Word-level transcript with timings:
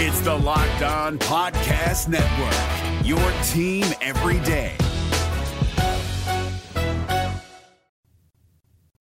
It's 0.00 0.20
the 0.20 0.32
Locked 0.32 0.82
On 0.82 1.18
Podcast 1.18 2.06
Network, 2.06 3.04
your 3.04 3.18
team 3.48 3.84
every 4.00 4.38
day. 4.46 4.76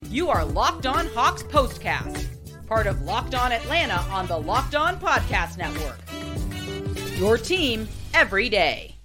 You 0.09 0.31
are 0.31 0.43
Locked 0.43 0.87
On 0.87 1.05
Hawks 1.09 1.43
Postcast, 1.43 2.25
part 2.65 2.87
of 2.87 3.03
Locked 3.03 3.35
On 3.35 3.51
Atlanta 3.51 4.03
on 4.09 4.25
the 4.25 4.39
Locked 4.39 4.73
On 4.73 4.99
Podcast 4.99 5.59
Network. 5.59 5.99
Your 7.19 7.37
team 7.37 7.87
every 8.15 8.49
day. 8.49 8.95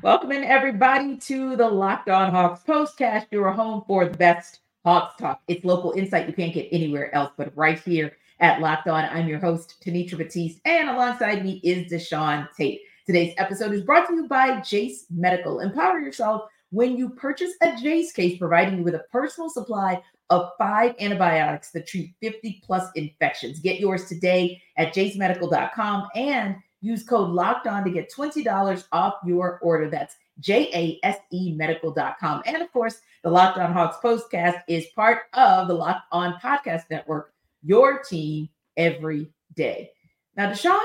Welcome 0.00 0.30
in 0.30 0.44
everybody 0.44 1.16
to 1.16 1.56
the 1.56 1.68
Locked 1.68 2.08
On 2.08 2.30
Hawks 2.30 2.62
Postcast, 2.62 3.26
your 3.32 3.50
home 3.50 3.82
for 3.88 4.04
the 4.04 4.16
best 4.16 4.60
Hawks 4.84 5.16
talk. 5.20 5.40
It's 5.48 5.64
local 5.64 5.90
insight 5.90 6.28
you 6.28 6.34
can't 6.34 6.54
get 6.54 6.68
anywhere 6.70 7.12
else 7.12 7.32
but 7.36 7.50
right 7.56 7.80
here 7.80 8.12
at 8.44 8.60
Locked 8.60 8.88
On. 8.88 9.06
I'm 9.06 9.26
your 9.26 9.38
host, 9.38 9.82
Tenitra 9.82 10.18
Batiste, 10.18 10.60
and 10.66 10.90
alongside 10.90 11.42
me 11.42 11.62
is 11.64 11.90
Deshaun 11.90 12.46
Tate. 12.54 12.82
Today's 13.06 13.32
episode 13.38 13.72
is 13.72 13.80
brought 13.80 14.06
to 14.08 14.14
you 14.14 14.28
by 14.28 14.60
Jase 14.60 15.06
Medical. 15.10 15.60
Empower 15.60 15.98
yourself 15.98 16.42
when 16.68 16.94
you 16.94 17.08
purchase 17.08 17.54
a 17.62 17.74
Jase 17.74 18.12
case, 18.12 18.36
providing 18.36 18.76
you 18.76 18.84
with 18.84 18.96
a 18.96 19.04
personal 19.10 19.48
supply 19.48 20.02
of 20.28 20.50
five 20.58 20.94
antibiotics 21.00 21.70
that 21.70 21.86
treat 21.86 22.14
50 22.20 22.60
plus 22.62 22.90
infections. 22.96 23.60
Get 23.60 23.80
yours 23.80 24.10
today 24.10 24.60
at 24.76 24.94
jasemedical.com 24.94 26.08
and 26.14 26.56
use 26.82 27.02
code 27.02 27.30
locked 27.30 27.66
on 27.66 27.82
to 27.84 27.90
get 27.90 28.12
$20 28.12 28.84
off 28.92 29.14
your 29.24 29.58
order. 29.62 29.88
That's 29.88 30.16
J 30.40 30.68
A 30.74 31.06
S 31.06 31.16
E 31.32 31.52
medical.com. 31.52 32.42
And 32.44 32.60
of 32.60 32.70
course, 32.72 33.00
the 33.22 33.30
Locked 33.30 33.58
On 33.58 33.72
Hawks 33.72 33.96
postcast 34.04 34.62
is 34.68 34.86
part 34.94 35.22
of 35.32 35.68
the 35.68 35.74
Locked 35.74 36.06
On 36.12 36.34
Podcast 36.34 36.82
Network, 36.90 37.33
your 37.64 38.02
team 38.02 38.48
every 38.76 39.30
day. 39.56 39.90
Now, 40.36 40.50
Deshaun, 40.50 40.78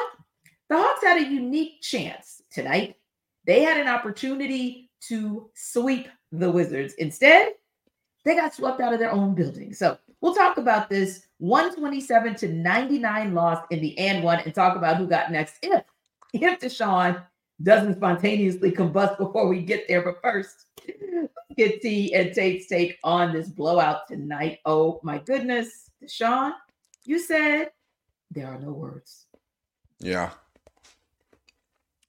the 0.69 0.77
Hawks 0.77 1.03
had 1.03 1.17
a 1.17 1.29
unique 1.29 1.81
chance 1.81 2.41
tonight. 2.51 2.95
They 3.45 3.61
had 3.61 3.77
an 3.77 3.87
opportunity 3.87 4.89
to 5.07 5.49
sweep 5.55 6.07
the 6.31 6.49
Wizards. 6.49 6.93
Instead, 6.95 7.53
they 8.25 8.35
got 8.35 8.53
swept 8.53 8.81
out 8.81 8.93
of 8.93 8.99
their 8.99 9.11
own 9.11 9.33
building. 9.33 9.73
So 9.73 9.97
we'll 10.21 10.35
talk 10.35 10.57
about 10.57 10.89
this 10.89 11.27
127 11.39 12.35
to 12.35 12.49
99 12.49 13.33
loss 13.33 13.65
in 13.71 13.81
the 13.81 13.97
and 13.97 14.23
one 14.23 14.39
and 14.39 14.53
talk 14.53 14.75
about 14.75 14.97
who 14.97 15.07
got 15.07 15.31
next 15.31 15.55
if 15.63 15.83
if 16.33 16.59
Deshaun 16.59 17.23
doesn't 17.63 17.95
spontaneously 17.95 18.71
combust 18.71 19.17
before 19.17 19.47
we 19.47 19.61
get 19.61 19.87
there. 19.87 20.01
But 20.01 20.21
first, 20.21 20.65
get 21.57 21.81
T 21.81 22.13
and 22.13 22.33
Tate's 22.33 22.67
take 22.67 22.99
on 23.03 23.33
this 23.33 23.49
blowout 23.49 24.07
tonight. 24.07 24.59
Oh 24.65 24.99
my 25.03 25.17
goodness. 25.17 25.89
Deshaun, 26.03 26.53
you 27.05 27.19
said 27.19 27.71
there 28.31 28.47
are 28.47 28.59
no 28.59 28.71
words. 28.71 29.25
Yeah. 29.99 30.31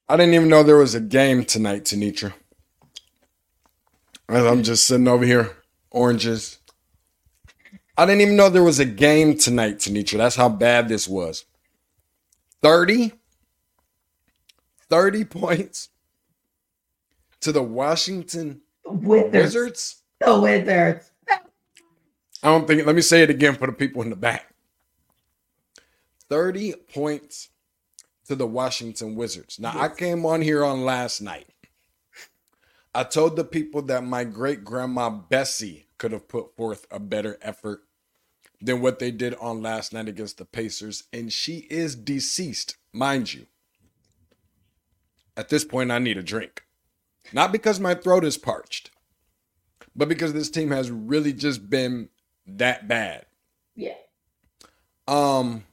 I 0.09 0.17
didn't 0.17 0.35
even 0.35 0.49
know 0.49 0.63
there 0.63 0.77
was 0.77 0.95
a 0.95 1.01
game 1.01 1.45
tonight, 1.45 1.85
Tenitra. 1.85 2.33
As 4.29 4.45
I'm 4.45 4.63
just 4.63 4.87
sitting 4.87 5.09
over 5.09 5.25
here, 5.25 5.57
oranges. 5.91 6.59
I 7.97 8.07
didn't 8.07 8.21
even 8.23 8.37
know 8.37 8.49
there 8.49 8.63
was 8.63 8.79
a 8.79 8.85
game 8.85 9.37
tonight, 9.37 9.79
Tenitra. 9.79 10.19
That's 10.19 10.37
how 10.37 10.49
bad 10.49 10.89
this 10.89 11.07
was. 11.07 11.45
30 12.63 13.13
30 14.91 15.25
points 15.25 15.89
to 17.41 17.53
the 17.53 17.63
Washington 17.63 18.61
Wizards. 18.85 19.33
Wizards. 19.33 20.03
The 20.21 20.41
Wizards. 20.41 21.11
I 22.43 22.49
don't 22.49 22.67
think, 22.67 22.85
let 22.85 22.97
me 22.97 23.03
say 23.03 23.23
it 23.23 23.31
again 23.31 23.55
for 23.55 23.67
the 23.67 23.73
people 23.73 24.03
in 24.03 24.11
the 24.11 24.17
back 24.17 24.50
30 26.31 26.75
points 26.95 27.51
to 28.27 28.37
the 28.37 28.47
Washington 28.47 29.17
Wizards. 29.17 29.59
Now, 29.59 29.79
I 29.79 29.89
came 29.89 30.25
on 30.25 30.41
here 30.41 30.65
on 30.65 30.85
last 30.85 31.21
night. 31.21 31.49
I 32.95 33.05
told 33.05 33.37
the 33.37 33.45
people 33.45 33.83
that 33.83 34.05
my 34.05 34.25
great 34.25 34.65
grandma 34.65 35.11
Bessie 35.11 35.89
could 35.99 36.13
have 36.13 36.29
put 36.29 36.57
forth 36.57 36.87
a 36.91 36.99
better 36.99 37.37
effort 37.43 37.83
than 38.61 38.81
what 38.81 38.99
they 38.99 39.11
did 39.11 39.35
on 39.35 39.63
last 39.63 39.93
night 39.93 40.09
against 40.09 40.39
the 40.39 40.45
Pacers, 40.45 41.05
and 41.13 41.33
she 41.33 41.67
is 41.71 41.95
deceased, 41.97 42.77
mind 42.93 43.35
you. 43.35 43.47
At 45.37 45.49
this 45.49 45.65
point, 45.65 45.91
I 45.91 45.99
need 45.99 46.19
a 46.19 46.23
drink. 46.23 46.65
Not 47.33 47.53
because 47.53 47.81
my 47.81 47.95
throat 47.95 48.25
is 48.25 48.39
parched, 48.39 48.91
but 49.97 50.09
because 50.09 50.33
this 50.33 50.51
team 50.51 50.71
has 50.71 50.91
really 50.91 51.33
just 51.33 51.71
been 51.71 52.09
that 52.47 52.87
bad. 52.87 53.27
Yeah. 53.75 53.95
Um, 55.09 55.65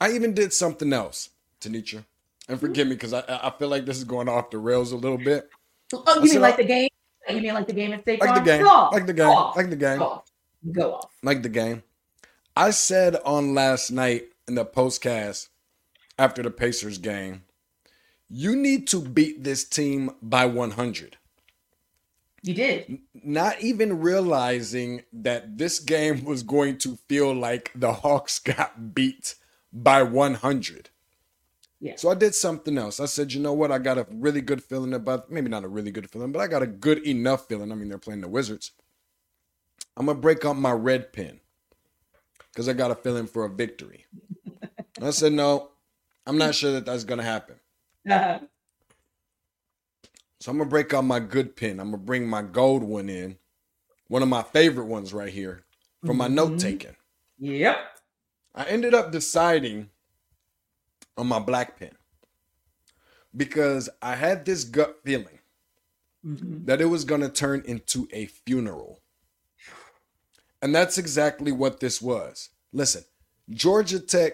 I 0.00 0.12
even 0.12 0.34
did 0.34 0.52
something 0.52 0.92
else, 0.92 1.30
Tanisha. 1.60 2.04
And 2.48 2.58
hmm? 2.58 2.66
forgive 2.66 2.86
me 2.88 2.94
because 2.94 3.12
I 3.12 3.22
I 3.28 3.52
feel 3.58 3.68
like 3.68 3.86
this 3.86 3.96
is 3.98 4.04
going 4.04 4.28
off 4.28 4.50
the 4.50 4.58
rails 4.58 4.92
a 4.92 4.96
little 4.96 5.18
bit. 5.18 5.48
Oh, 5.92 6.02
you 6.06 6.20
I 6.20 6.24
mean 6.24 6.40
like 6.40 6.54
I- 6.54 6.56
the 6.58 6.64
game? 6.64 6.88
You 7.28 7.40
mean 7.40 7.54
like 7.54 7.66
the 7.66 7.72
game 7.72 8.00
State 8.02 8.20
Like 8.20 8.34
the 8.36 8.40
game. 8.40 8.66
Off. 8.66 8.92
Like 8.92 9.06
the 9.06 9.12
game. 9.12 9.28
Off. 9.28 9.56
Like 9.56 9.70
the 9.70 9.76
game. 9.76 9.98
Go 9.98 10.04
off. 10.04 10.30
Go 10.70 10.94
off. 10.94 11.10
Like 11.22 11.42
the 11.42 11.48
game. 11.48 11.82
I 12.56 12.70
said 12.70 13.16
on 13.24 13.54
last 13.54 13.90
night 13.90 14.26
in 14.46 14.54
the 14.54 14.64
postcast 14.64 15.48
after 16.18 16.42
the 16.42 16.50
Pacers 16.50 16.98
game, 16.98 17.42
you 18.28 18.56
need 18.56 18.86
to 18.88 19.00
beat 19.00 19.44
this 19.44 19.64
team 19.64 20.10
by 20.22 20.46
100. 20.46 21.16
You 22.42 22.54
did. 22.54 22.98
Not 23.12 23.60
even 23.60 24.00
realizing 24.00 25.02
that 25.12 25.58
this 25.58 25.80
game 25.80 26.24
was 26.24 26.42
going 26.42 26.78
to 26.78 26.96
feel 27.08 27.34
like 27.34 27.72
the 27.74 27.92
Hawks 27.92 28.38
got 28.38 28.94
beat 28.94 29.34
by 29.82 30.02
100. 30.02 30.90
Yeah. 31.80 31.96
So 31.96 32.08
I 32.08 32.14
did 32.14 32.34
something 32.34 32.78
else. 32.78 33.00
I 33.00 33.04
said, 33.04 33.32
you 33.32 33.40
know 33.40 33.52
what? 33.52 33.70
I 33.70 33.78
got 33.78 33.98
a 33.98 34.06
really 34.10 34.40
good 34.40 34.64
feeling 34.64 34.94
about, 34.94 35.30
maybe 35.30 35.50
not 35.50 35.64
a 35.64 35.68
really 35.68 35.90
good 35.90 36.10
feeling, 36.10 36.32
but 36.32 36.40
I 36.40 36.46
got 36.46 36.62
a 36.62 36.66
good 36.66 37.06
enough 37.06 37.46
feeling. 37.46 37.70
I 37.70 37.74
mean, 37.74 37.88
they're 37.88 37.98
playing 37.98 38.22
the 38.22 38.28
Wizards. 38.28 38.72
I'm 39.96 40.06
gonna 40.06 40.18
break 40.18 40.44
out 40.44 40.54
my 40.54 40.72
red 40.72 41.12
pen 41.12 41.40
because 42.52 42.68
I 42.68 42.72
got 42.72 42.90
a 42.90 42.94
feeling 42.94 43.26
for 43.26 43.44
a 43.44 43.50
victory. 43.50 44.06
I 45.00 45.10
said, 45.10 45.32
no, 45.32 45.70
I'm 46.26 46.38
not 46.38 46.54
sure 46.54 46.72
that 46.72 46.86
that's 46.86 47.04
gonna 47.04 47.22
happen. 47.22 47.56
Uh, 48.10 48.38
So 50.40 50.50
I'm 50.50 50.58
gonna 50.58 50.70
break 50.70 50.94
out 50.94 51.02
my 51.04 51.20
good 51.20 51.56
pen. 51.56 51.78
I'm 51.80 51.88
gonna 51.90 51.98
bring 51.98 52.26
my 52.28 52.42
gold 52.42 52.82
one 52.82 53.08
in, 53.10 53.36
one 54.08 54.22
of 54.22 54.28
my 54.28 54.42
favorite 54.42 54.86
ones 54.86 55.12
right 55.12 55.32
here 55.32 55.64
for 56.04 56.14
my 56.14 56.28
note 56.28 56.58
taking. 56.58 56.96
yep. 57.38 57.95
I 58.56 58.64
ended 58.64 58.94
up 58.94 59.12
deciding 59.12 59.90
on 61.18 61.26
my 61.26 61.38
black 61.38 61.78
pen 61.78 61.92
because 63.36 63.88
I 64.00 64.14
had 64.16 64.44
this 64.44 64.64
gut 64.64 65.00
feeling 65.04 65.38
Mhm. 66.24 66.66
that 66.66 66.80
it 66.80 66.86
was 66.86 67.04
going 67.04 67.20
to 67.20 67.28
turn 67.28 67.62
into 67.66 68.08
a 68.12 68.26
funeral. 68.26 69.02
And 70.62 70.74
that's 70.74 70.98
exactly 70.98 71.52
what 71.52 71.80
this 71.80 72.00
was. 72.00 72.48
Listen, 72.72 73.04
Georgia 73.50 74.00
Tech 74.00 74.32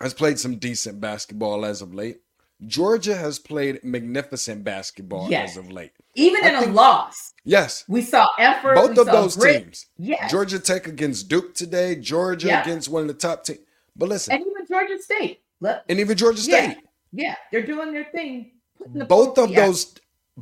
has 0.00 0.12
played 0.12 0.38
some 0.38 0.58
decent 0.58 1.00
basketball 1.00 1.64
as 1.64 1.80
of 1.80 1.94
late. 1.94 2.20
Georgia 2.66 3.14
has 3.14 3.38
played 3.38 3.82
magnificent 3.84 4.64
basketball 4.64 5.30
Yes. 5.30 5.50
as 5.52 5.56
of 5.58 5.70
late. 5.70 5.92
Even 6.14 6.42
I 6.44 6.48
in 6.62 6.70
a 6.70 6.72
loss, 6.72 7.34
Yes, 7.44 7.84
we 7.86 8.00
saw 8.00 8.28
effort. 8.38 8.74
both 8.76 8.96
of 8.96 9.06
those 9.06 9.36
grit. 9.36 9.62
teams. 9.64 9.86
Yes. 9.98 10.30
Georgia 10.30 10.58
Tech 10.58 10.86
against 10.86 11.28
Duke 11.28 11.54
today, 11.54 11.96
Georgia 11.96 12.48
Yeah. 12.48 12.62
against 12.62 12.88
one 12.88 13.02
of 13.02 13.08
the 13.08 13.14
top 13.14 13.44
teams. 13.44 13.60
But 13.94 14.08
listen, 14.08 14.34
and 14.34 14.42
even 14.46 14.66
Georgia 14.66 14.98
State. 15.02 15.40
Let, 15.60 15.84
and 15.88 16.00
even 16.00 16.16
Georgia 16.16 16.40
Yeah. 16.42 16.70
State. 16.72 16.84
yeah, 17.12 17.34
they're 17.52 17.66
doing 17.66 17.92
their 17.92 18.04
thing. 18.06 18.52
the 18.94 19.04
both 19.04 19.36
of 19.38 19.54
those 19.54 19.94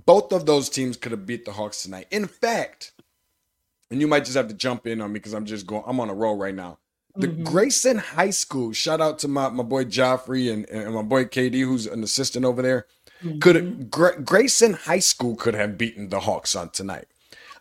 both 0.07 0.33
of 0.33 0.45
those 0.45 0.69
teams 0.69 0.97
could 0.97 1.13
have 1.13 1.25
beat 1.25 1.45
the 1.45 1.53
Hawks 1.53 1.83
tonight. 1.85 2.07
In 2.11 2.27
fact, 2.27 2.93
and 3.91 4.01
you 4.01 4.09
might 4.09 4.25
just 4.25 4.37
have 4.37 4.49
to 4.49 4.55
jump 4.55 4.87
in 4.89 5.01
on 5.01 5.13
me 5.13 5.19
because 5.21 5.33
I'm 5.35 5.47
just 5.47 5.67
going. 5.67 5.85
I'm 5.87 6.01
on 6.01 6.11
a 6.11 6.15
roll 6.15 6.37
right 6.37 6.55
now. 6.55 6.79
The 7.17 7.29
Mhm. 7.29 7.45
Grayson 7.45 7.99
High 7.99 8.31
School. 8.31 8.73
Shout 8.73 9.01
out 9.01 9.19
to 9.21 9.29
my, 9.29 9.49
my 9.49 9.63
boy 9.63 9.85
Joffrey 9.85 10.53
and, 10.53 10.69
and 10.69 10.95
my 10.95 11.03
boy 11.03 11.25
KD, 11.25 11.61
who's 11.63 11.87
an 11.87 12.03
assistant 12.03 12.45
over 12.45 12.61
there. 12.61 12.87
Mm-hmm. 13.23 13.39
Could 13.39 13.91
Gra- 13.91 14.21
Grayson 14.21 14.75
High 14.75 14.99
School 14.99 15.37
could 15.37 15.55
have 15.55 15.79
beaten 15.79 16.09
the 16.09 16.21
Hawks 16.21 16.57
on 16.57 16.71
tonight? 16.71 17.07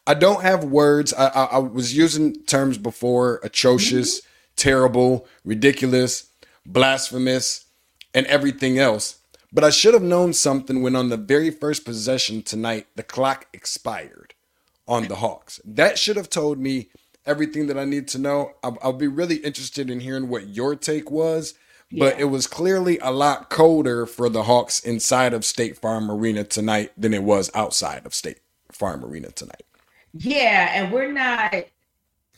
I 0.08 0.16
don't 0.16 0.42
have 0.42 0.64
words. 0.66 1.14
I, 1.14 1.28
I, 1.28 1.44
I 1.46 1.58
was 1.60 1.96
using 1.96 2.44
terms 2.46 2.78
before: 2.78 3.40
atrocious, 3.44 4.22
terrible, 4.56 5.28
ridiculous, 5.46 6.28
blasphemous, 6.66 7.66
and 8.14 8.26
everything 8.26 8.80
else. 8.80 9.20
But 9.54 9.64
I 9.64 9.70
should 9.70 9.94
have 9.94 10.04
known 10.04 10.34
something 10.34 10.82
when 10.82 10.96
on 10.96 11.10
the 11.10 11.18
very 11.18 11.52
first 11.52 11.86
possession 11.86 12.42
tonight, 12.42 12.88
the 12.96 13.04
clock 13.04 13.46
expired 13.54 14.34
on 14.88 15.08
the 15.08 15.18
Hawks. 15.18 15.62
That 15.64 16.00
should 16.00 16.18
have 16.18 16.30
told 16.30 16.58
me 16.58 16.90
everything 17.26 17.68
that 17.68 17.78
I 17.78 17.86
need 17.86 18.08
to 18.10 18.20
know. 18.20 18.52
I'll, 18.64 18.78
I'll 18.82 18.94
be 18.94 19.08
really 19.08 19.38
interested 19.38 19.90
in 19.90 20.00
hearing 20.00 20.30
what 20.30 20.48
your 20.50 20.76
take 20.76 21.10
was. 21.12 21.54
But 21.92 22.16
Yeah. 22.18 22.22
it 22.24 22.30
was 22.30 22.48
clearly 22.48 22.98
a 23.00 23.12
lot 23.12 23.50
colder 23.52 24.06
for 24.08 24.28
the 24.30 24.44
Hawks 24.44 24.80
inside 24.80 25.32
of 25.34 25.46
State 25.46 25.78
Farm 25.78 26.10
Arena 26.10 26.44
tonight 26.44 26.92
than 26.98 27.14
it 27.14 27.24
was 27.24 27.52
outside 27.54 28.06
of 28.06 28.16
State 28.16 28.40
Farm 28.72 29.06
Arena 29.06 29.30
tonight. 29.30 29.62
Yeah, 30.14 30.72
and 30.74 30.92
we're 30.92 31.12
not 31.12 31.54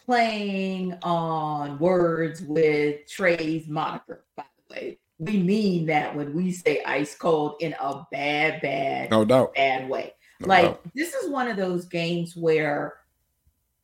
playing 0.06 0.94
on 1.04 1.80
words 1.80 2.42
with 2.42 3.08
Trey's 3.08 3.68
moniker, 3.68 4.24
by 4.36 4.44
the 4.70 4.74
way. 4.76 4.98
we 5.20 5.38
mean 5.42 5.86
that 5.88 6.14
when 6.16 6.34
we 6.34 6.52
say 6.52 6.84
ice 6.84 7.16
cold 7.16 7.56
in 7.62 7.74
a 7.80 8.06
bad, 8.12 8.62
bad, 8.62 9.10
No 9.10 9.24
doubt. 9.26 9.56
bad 9.56 9.90
way. 9.90 10.14
No 10.42 10.48
like 10.48 10.64
doubt. 10.66 10.82
this 10.94 11.14
is 11.14 11.30
one 11.30 11.48
of 11.48 11.56
those 11.58 11.86
games 11.86 12.36
where 12.36 12.96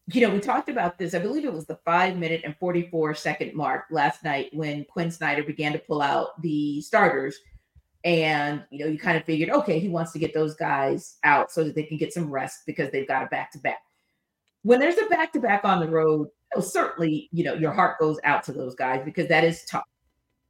you 0.07 0.21
know 0.21 0.33
we 0.33 0.39
talked 0.39 0.69
about 0.69 0.97
this 0.97 1.13
i 1.13 1.19
believe 1.19 1.45
it 1.45 1.53
was 1.53 1.65
the 1.65 1.79
five 1.85 2.17
minute 2.17 2.41
and 2.43 2.55
44 2.57 3.13
second 3.13 3.53
mark 3.53 3.85
last 3.91 4.23
night 4.23 4.49
when 4.53 4.83
quinn 4.85 5.11
snyder 5.11 5.43
began 5.43 5.71
to 5.73 5.79
pull 5.79 6.01
out 6.01 6.41
the 6.41 6.81
starters. 6.81 7.37
And 8.03 8.63
you 8.71 8.79
know 8.79 8.87
you 8.87 8.97
kind 8.97 9.15
of 9.15 9.25
figured 9.25 9.51
okay 9.51 9.77
he 9.77 9.87
wants 9.87 10.11
to 10.13 10.19
get 10.19 10.33
those 10.33 10.55
guys 10.55 11.19
out 11.23 11.51
so 11.51 11.63
that 11.63 11.75
they 11.75 11.83
can 11.83 11.97
get 11.97 12.11
some 12.11 12.31
rest 12.31 12.61
because 12.65 12.89
they've 12.91 13.07
got 13.07 13.21
a 13.21 13.27
back 13.27 13.51
to 13.51 13.59
back 13.59 13.77
when 14.63 14.79
there's 14.79 14.97
a 14.97 15.05
back 15.05 15.31
to 15.33 15.39
back 15.39 15.63
on 15.65 15.79
the 15.79 15.87
road 15.87 16.27
well, 16.55 16.63
certainly 16.63 17.29
you 17.31 17.43
know 17.43 17.53
your 17.53 17.71
heart 17.71 17.99
goes 17.99 18.19
out 18.23 18.43
to 18.43 18.51
those 18.51 18.75
guys 18.75 19.01
because 19.05 19.27
that 19.27 19.43
is 19.43 19.63
tough. 19.65 19.85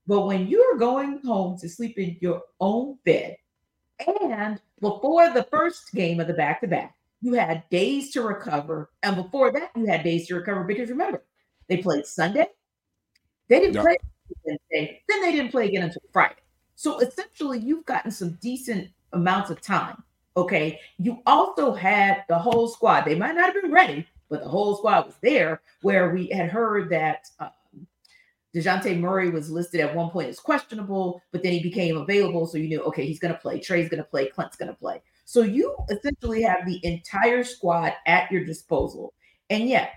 But 0.08 0.26
when 0.26 0.48
you're 0.48 0.78
going 0.78 1.20
home 1.24 1.58
to 1.60 1.70
sleep 1.70 1.98
in 1.98 2.18
your 2.22 2.42
own 2.60 2.98
bed 3.06 3.38
and 4.34 4.60
before 4.80 5.30
the 5.30 5.44
first 5.44 5.92
game 5.94 6.20
of 6.20 6.28
the 6.28 6.34
back 6.34 6.62
to 6.62 6.68
back, 6.68 6.96
you 7.22 7.34
had 7.34 7.70
days 7.70 8.12
to 8.12 8.22
recover. 8.22 8.90
And 9.04 9.16
before 9.16 9.52
that, 9.52 9.72
you 9.76 9.86
had 9.86 10.04
days 10.04 10.28
to 10.28 10.36
recover 10.36 10.64
because 10.64 10.90
remember, 10.90 11.24
they 11.68 11.78
played 11.78 12.06
Sunday. 12.06 12.48
They 13.48 13.60
didn't 13.60 13.76
Yeah. 13.76 13.82
play 13.84 13.98
Wednesday. 14.46 15.04
Then 15.08 15.22
they 15.22 15.32
didn't 15.32 15.52
play 15.52 15.68
again 15.68 15.84
until 15.84 16.02
Friday. 16.12 16.36
So 16.76 17.00
essentially, 17.00 17.60
you've 17.60 17.86
gotten 17.86 18.12
some 18.12 18.38
decent 18.42 18.90
amounts 19.14 19.50
of 19.52 19.62
time. 19.62 20.04
Okay. 20.36 20.80
You 20.98 21.22
also 21.26 21.74
had 21.74 22.24
the 22.28 22.40
whole 22.40 22.68
squad. 22.68 23.06
They 23.06 23.16
might 23.16 23.36
not 23.36 23.54
have 23.54 23.62
been 23.62 23.72
ready, 23.72 24.08
but 24.30 24.42
the 24.42 24.50
whole 24.50 24.78
squad 24.78 25.06
was 25.06 25.16
there. 25.22 25.62
Where 25.82 26.14
we 26.14 26.28
had 26.28 26.50
heard 26.50 26.90
that 26.90 27.28
um, 27.40 27.52
DeJounte 28.56 29.00
Murray 29.00 29.30
was 29.30 29.52
listed 29.52 29.82
at 29.82 29.96
one 29.96 30.10
point 30.10 30.30
as 30.30 30.40
questionable, 30.40 31.22
but 31.32 31.44
then 31.44 31.54
he 31.54 31.62
became 31.62 31.98
available. 31.98 32.48
So 32.48 32.58
you 32.58 32.68
knew, 32.68 32.82
okay, 32.84 33.06
he's 33.06 33.20
going 33.20 33.34
to 33.34 33.40
play. 33.40 33.60
Trey's 33.60 33.90
going 33.90 34.04
to 34.04 34.10
play. 34.10 34.28
Clint's 34.28 34.58
going 34.58 34.70
to 34.70 34.78
play. 34.78 35.02
So 35.32 35.44
you 35.44 35.74
essentially 35.90 36.42
have 36.42 36.66
the 36.66 36.82
entire 36.84 37.46
squad 37.46 37.94
at 38.06 38.30
your 38.30 38.44
disposal. 38.44 39.14
And 39.50 39.70
yet, 39.70 39.94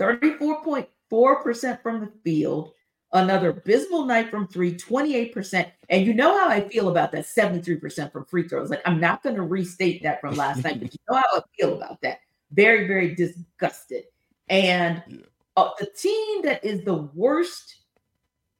34.4% 0.00 1.80
from 1.80 2.00
the 2.00 2.10
field, 2.24 2.72
another 3.12 3.50
abysmal 3.50 4.06
night 4.06 4.28
from 4.28 4.48
three, 4.48 4.74
28%. 4.74 5.70
And 5.90 6.04
you 6.04 6.12
know 6.12 6.36
how 6.36 6.48
I 6.48 6.68
feel 6.68 6.88
about 6.88 7.12
that 7.12 7.24
73% 7.24 8.10
from 8.10 8.24
free 8.24 8.48
throws. 8.48 8.68
Like, 8.68 8.82
I'm 8.84 8.98
not 8.98 9.22
going 9.22 9.36
to 9.36 9.42
restate 9.42 10.02
that 10.02 10.20
from 10.20 10.34
last 10.34 10.64
night, 10.64 10.80
but 10.80 10.92
you 10.92 10.98
know 11.08 11.14
how 11.18 11.38
I 11.38 11.42
feel 11.56 11.76
about 11.76 12.00
that. 12.00 12.18
Very, 12.50 12.88
very 12.88 13.14
disgusted. 13.14 14.06
And 14.48 15.24
uh, 15.56 15.70
the 15.78 15.86
team 15.86 16.42
that 16.42 16.64
is 16.64 16.82
the 16.82 16.96
worst 17.14 17.76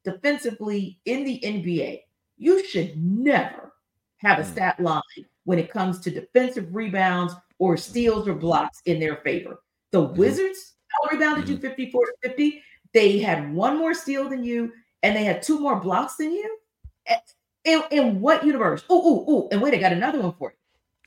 defensively 0.05 1.01
in 1.07 1.25
the 1.25 1.41
NBA, 1.41 2.03
you 2.39 2.65
should 2.65 2.97
never 3.03 3.73
have 4.19 4.39
a 4.39 4.43
Mm. 4.43 4.53
stat 4.53 4.79
line 4.79 5.03
when 5.45 5.59
it 5.59 5.71
comes 5.71 6.01
to 6.01 6.11
defensive 6.11 6.75
rebounds 6.75 7.35
or 7.59 7.77
steals 7.77 8.29
or 8.29 8.35
blocks 8.35 8.81
in 8.87 8.99
their 9.01 9.17
favor. 9.17 9.63
The 9.91 10.03
Mhm. 10.09 10.17
Wizards 10.17 10.75
rebounded 11.11 11.49
you 11.49 11.59
54 11.59 12.07
to 12.07 12.13
50. 12.23 12.63
They 12.93 13.19
had 13.19 13.53
one 13.53 13.77
more 13.79 13.95
steal 13.95 14.29
than 14.29 14.43
you, 14.45 14.73
and 15.03 15.15
they 15.17 15.25
had 15.25 15.43
two 15.43 15.59
more 15.59 15.77
blocks 15.81 16.17
than 16.17 16.33
you. 16.33 16.59
Eh, 17.07 17.17
In, 17.65 17.83
in 17.91 18.21
what 18.23 18.43
universe? 18.45 18.85
Oh, 18.89 19.03
oh, 19.05 19.25
oh, 19.29 19.49
and 19.53 19.61
wait, 19.61 19.75
I 19.75 19.77
got 19.79 19.93
another 19.93 20.19
one 20.21 20.33
for 20.33 20.55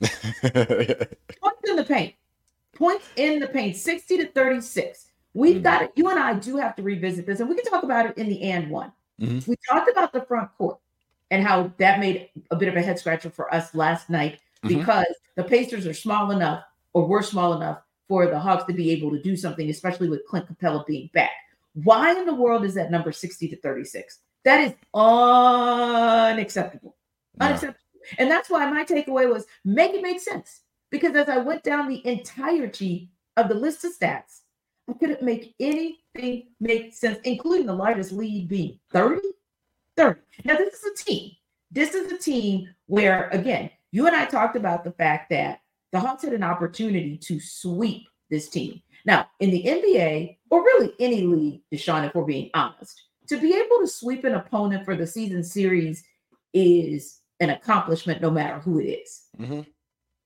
Points 1.42 1.68
in 1.68 1.76
the 1.76 1.84
paint. 1.86 2.14
Points 2.76 3.04
in 3.16 3.40
the 3.40 3.48
paint, 3.48 3.76
60 3.76 4.16
to 4.18 4.26
36. 4.28 5.08
We've 5.34 5.56
Mhm. 5.56 5.62
got 5.62 5.82
it. 5.82 5.92
You 5.96 6.08
and 6.10 6.18
I 6.18 6.34
do 6.34 6.56
have 6.58 6.76
to 6.76 6.82
revisit 6.84 7.26
this, 7.26 7.40
and 7.40 7.48
we 7.48 7.56
can 7.56 7.64
talk 7.64 7.82
about 7.82 8.06
it 8.06 8.16
in 8.18 8.28
the 8.28 8.40
and 8.42 8.70
one. 8.70 8.92
Mhm. 9.20 9.46
We 9.48 9.56
talked 9.68 9.90
about 9.90 10.12
the 10.12 10.22
front 10.22 10.50
court 10.56 10.78
and 11.34 11.44
how 11.44 11.72
that 11.78 11.98
made 11.98 12.28
a 12.52 12.56
bit 12.56 12.68
of 12.68 12.76
a 12.76 12.82
head 12.82 12.96
scratcher 12.96 13.28
for 13.28 13.52
us 13.52 13.74
last 13.74 14.08
night 14.08 14.38
Mhm. 14.62 14.78
because 14.78 15.12
the 15.34 15.42
Pacers 15.42 15.84
are 15.84 15.92
small 15.92 16.30
enough 16.30 16.62
or 16.92 17.08
were 17.08 17.22
small 17.22 17.54
enough 17.54 17.82
for 18.06 18.26
the 18.26 18.38
Hawks 18.38 18.64
to 18.66 18.72
be 18.72 18.92
able 18.92 19.10
to 19.10 19.20
do 19.20 19.36
something, 19.36 19.68
especially 19.68 20.08
with 20.08 20.24
Clint 20.26 20.46
Capela 20.46 20.86
being 20.86 21.10
back. 21.12 21.32
Why 21.72 22.16
in 22.16 22.24
the 22.24 22.34
world 22.34 22.64
is 22.64 22.74
that 22.74 22.92
number 22.92 23.10
60 23.10 23.48
to 23.48 23.56
36? 23.56 24.20
That 24.44 24.60
is 24.60 24.74
unacceptable. 24.94 26.94
Yeah. 27.40 27.48
Unacceptable. 27.48 27.80
And 28.18 28.30
that's 28.30 28.48
why 28.48 28.70
my 28.70 28.84
takeaway 28.84 29.28
was 29.28 29.44
make 29.64 29.92
it 29.92 30.02
make 30.02 30.20
sense. 30.20 30.60
Because 30.90 31.16
as 31.16 31.28
I 31.28 31.38
went 31.38 31.64
down 31.64 31.88
the 31.88 32.06
entirety 32.06 33.10
of 33.36 33.48
the 33.48 33.56
list 33.56 33.84
of 33.84 33.98
stats, 33.98 34.42
I 34.88 34.92
couldn't 34.92 35.22
make 35.22 35.56
anything 35.58 36.50
make 36.60 36.94
sense, 36.94 37.18
including 37.24 37.66
the 37.66 37.74
largest 37.74 38.12
lead 38.12 38.46
being 38.46 38.78
30. 38.92 39.20
30. 39.96 40.20
Now, 40.44 40.56
this 40.56 40.74
is 40.74 41.00
a 41.00 41.04
team. 41.04 41.32
This 41.70 41.94
is 41.94 42.12
a 42.12 42.18
team 42.18 42.68
where, 42.86 43.28
again, 43.30 43.70
you 43.92 44.06
and 44.06 44.16
I 44.16 44.24
talked 44.26 44.56
about 44.56 44.84
the 44.84 44.92
fact 44.92 45.30
that 45.30 45.60
the 45.92 46.00
Hawks 46.00 46.24
had 46.24 46.32
an 46.32 46.42
opportunity 46.42 47.16
to 47.18 47.40
sweep 47.40 48.06
this 48.30 48.48
team. 48.48 48.82
Now, 49.06 49.28
in 49.40 49.50
the 49.50 49.62
NBA, 49.62 50.38
or 50.50 50.62
really 50.62 50.92
any 50.98 51.22
league, 51.22 51.62
Deshaun, 51.72 52.06
if 52.06 52.14
we're 52.14 52.24
being 52.24 52.50
honest, 52.54 53.00
to 53.28 53.36
be 53.36 53.54
able 53.54 53.80
to 53.80 53.86
sweep 53.86 54.24
an 54.24 54.34
opponent 54.34 54.84
for 54.84 54.96
the 54.96 55.06
season 55.06 55.42
series 55.42 56.04
is 56.52 57.20
an 57.40 57.50
accomplishment 57.50 58.22
no 58.22 58.30
matter 58.30 58.58
who 58.60 58.80
it 58.80 58.84
is. 58.84 59.26
Mhm. 59.38 59.66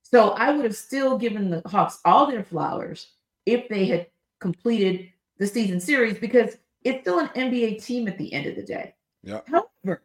So 0.02 0.30
I 0.30 0.50
would 0.50 0.64
have 0.64 0.76
still 0.76 1.18
given 1.18 1.50
the 1.50 1.62
Hawks 1.66 2.00
all 2.04 2.26
their 2.26 2.44
flowers 2.44 3.12
if 3.46 3.68
they 3.68 3.86
had 3.86 4.06
completed 4.40 5.10
the 5.38 5.46
season 5.46 5.80
series 5.80 6.18
because 6.18 6.56
it's 6.84 7.02
still 7.02 7.18
an 7.18 7.30
NBA 7.34 7.74
team 7.84 8.08
at 8.08 8.18
the 8.18 8.32
end 8.32 8.46
of 8.46 8.56
the 8.56 8.62
day. 8.62 8.94
Yeah. 9.22 9.40
However, 9.46 10.02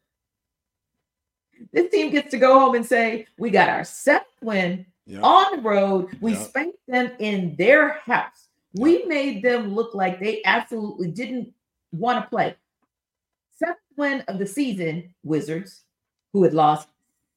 this 1.72 1.92
team 1.92 2.12
gets 2.12 2.32
to 2.32 2.38
go 2.38 2.60
home 2.60 2.76
and 2.76 2.86
say, 2.86 3.28
we 3.38 3.50
got 3.50 3.70
our 3.70 3.84
seventh 3.84 4.28
win 4.42 4.86
Yeah. 5.06 5.22
on 5.22 5.58
the 5.58 5.62
road. 5.62 6.18
We 6.22 6.34
Yeah. 6.34 6.40
spanked 6.44 6.80
them 6.88 7.12
in 7.20 7.56
their 7.56 7.90
house. 8.00 8.50
We 8.74 9.06
made 9.06 9.44
them 9.44 9.74
look 9.74 9.94
like 9.94 10.20
they 10.20 10.42
absolutely 10.46 11.12
didn't 11.12 11.54
want 11.92 12.24
to 12.24 12.30
play. 12.30 12.56
Seventh 13.52 13.78
win 13.98 14.22
of 14.22 14.40
the 14.40 14.48
season, 14.48 15.14
Wizards, 15.24 15.84
who 16.34 16.44
had 16.44 16.54
lost 16.54 16.90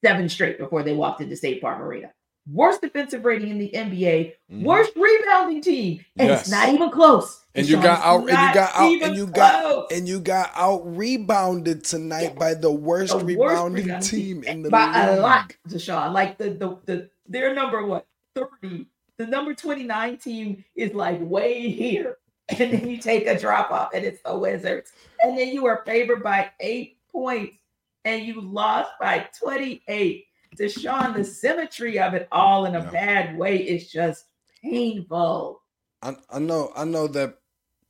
seven 0.03 0.29
straight 0.29 0.59
before 0.59 0.83
they 0.83 0.95
walked 0.95 1.21
into 1.21 1.37
State 1.37 1.61
Farm 1.61 1.83
Arena. 1.83 2.13
Worst 2.53 2.81
defensive 2.81 3.25
rating 3.25 3.51
in 3.51 3.59
the 3.59 3.75
NBA, 3.75 4.35
Mhm. 4.53 4.63
worst 4.63 4.93
rebounding 4.95 5.61
team, 5.61 6.05
and 6.17 6.29
Yes. 6.29 6.43
it's 6.43 6.51
not 6.51 6.69
even 6.69 6.91
close. 6.91 7.45
And 7.55 7.69
you 7.69 7.77
got 7.83 8.01
out, 8.05 8.21
and 8.21 8.29
you 8.29 8.55
got 8.55 8.75
out, 8.77 9.03
and 9.03 9.17
you 9.17 9.27
got, 9.27 9.63
close. 9.63 9.87
and 9.91 10.07
you 10.09 10.21
got 10.21 10.53
out 10.55 10.83
rebounded 10.97 11.83
tonight 11.85 12.37
by 12.39 12.55
the 12.55 12.71
worst 12.71 13.13
The 13.13 13.17
worst 13.19 13.27
rebounding 13.27 13.85
rebounding 13.87 14.09
team 14.09 14.45
in 14.45 14.63
the 14.63 14.71
by 14.71 14.87
league. 15.11 15.19
a 15.19 15.23
lot, 15.23 15.57
Deshaun. 15.69 16.13
Like 16.13 16.39
the 16.39 16.51
the 16.51 16.77
the 16.85 17.11
their 17.29 17.55
number 17.55 17.85
what 17.85 18.07
30. 18.35 18.87
The 19.19 19.27
number 19.27 19.55
29 19.55 20.19
team 20.19 20.63
is 20.77 20.93
like 20.95 21.19
way 21.21 21.71
here. 21.71 22.19
And 22.49 22.73
then 22.73 22.89
you 22.89 22.99
take 22.99 23.27
a 23.27 23.37
drop 23.37 23.73
off 23.73 23.91
and 23.93 24.05
it's 24.05 24.23
the 24.23 24.39
Wizards. 24.39 24.93
And 25.21 25.37
then 25.37 25.49
you 25.49 25.67
are 25.67 25.83
favored 25.85 26.23
by 26.23 26.49
eight 26.61 26.99
points 27.11 27.57
and 28.05 28.23
you 28.25 28.41
lost 28.41 28.93
by 29.01 29.27
28. 29.43 30.26
Deshaun, 30.59 31.15
the 31.15 31.25
symmetry 31.25 31.99
of 31.99 32.15
it 32.15 32.29
all 32.33 32.65
in 32.67 32.75
a 32.75 32.81
Yeah. 32.85 32.91
bad 32.91 33.39
way 33.39 33.57
is 33.59 33.91
just 33.91 34.27
painful. 34.63 35.63
I, 36.03 36.17
I 36.31 36.39
know, 36.39 36.73
I 36.77 36.85
know 36.85 37.07
that 37.09 37.39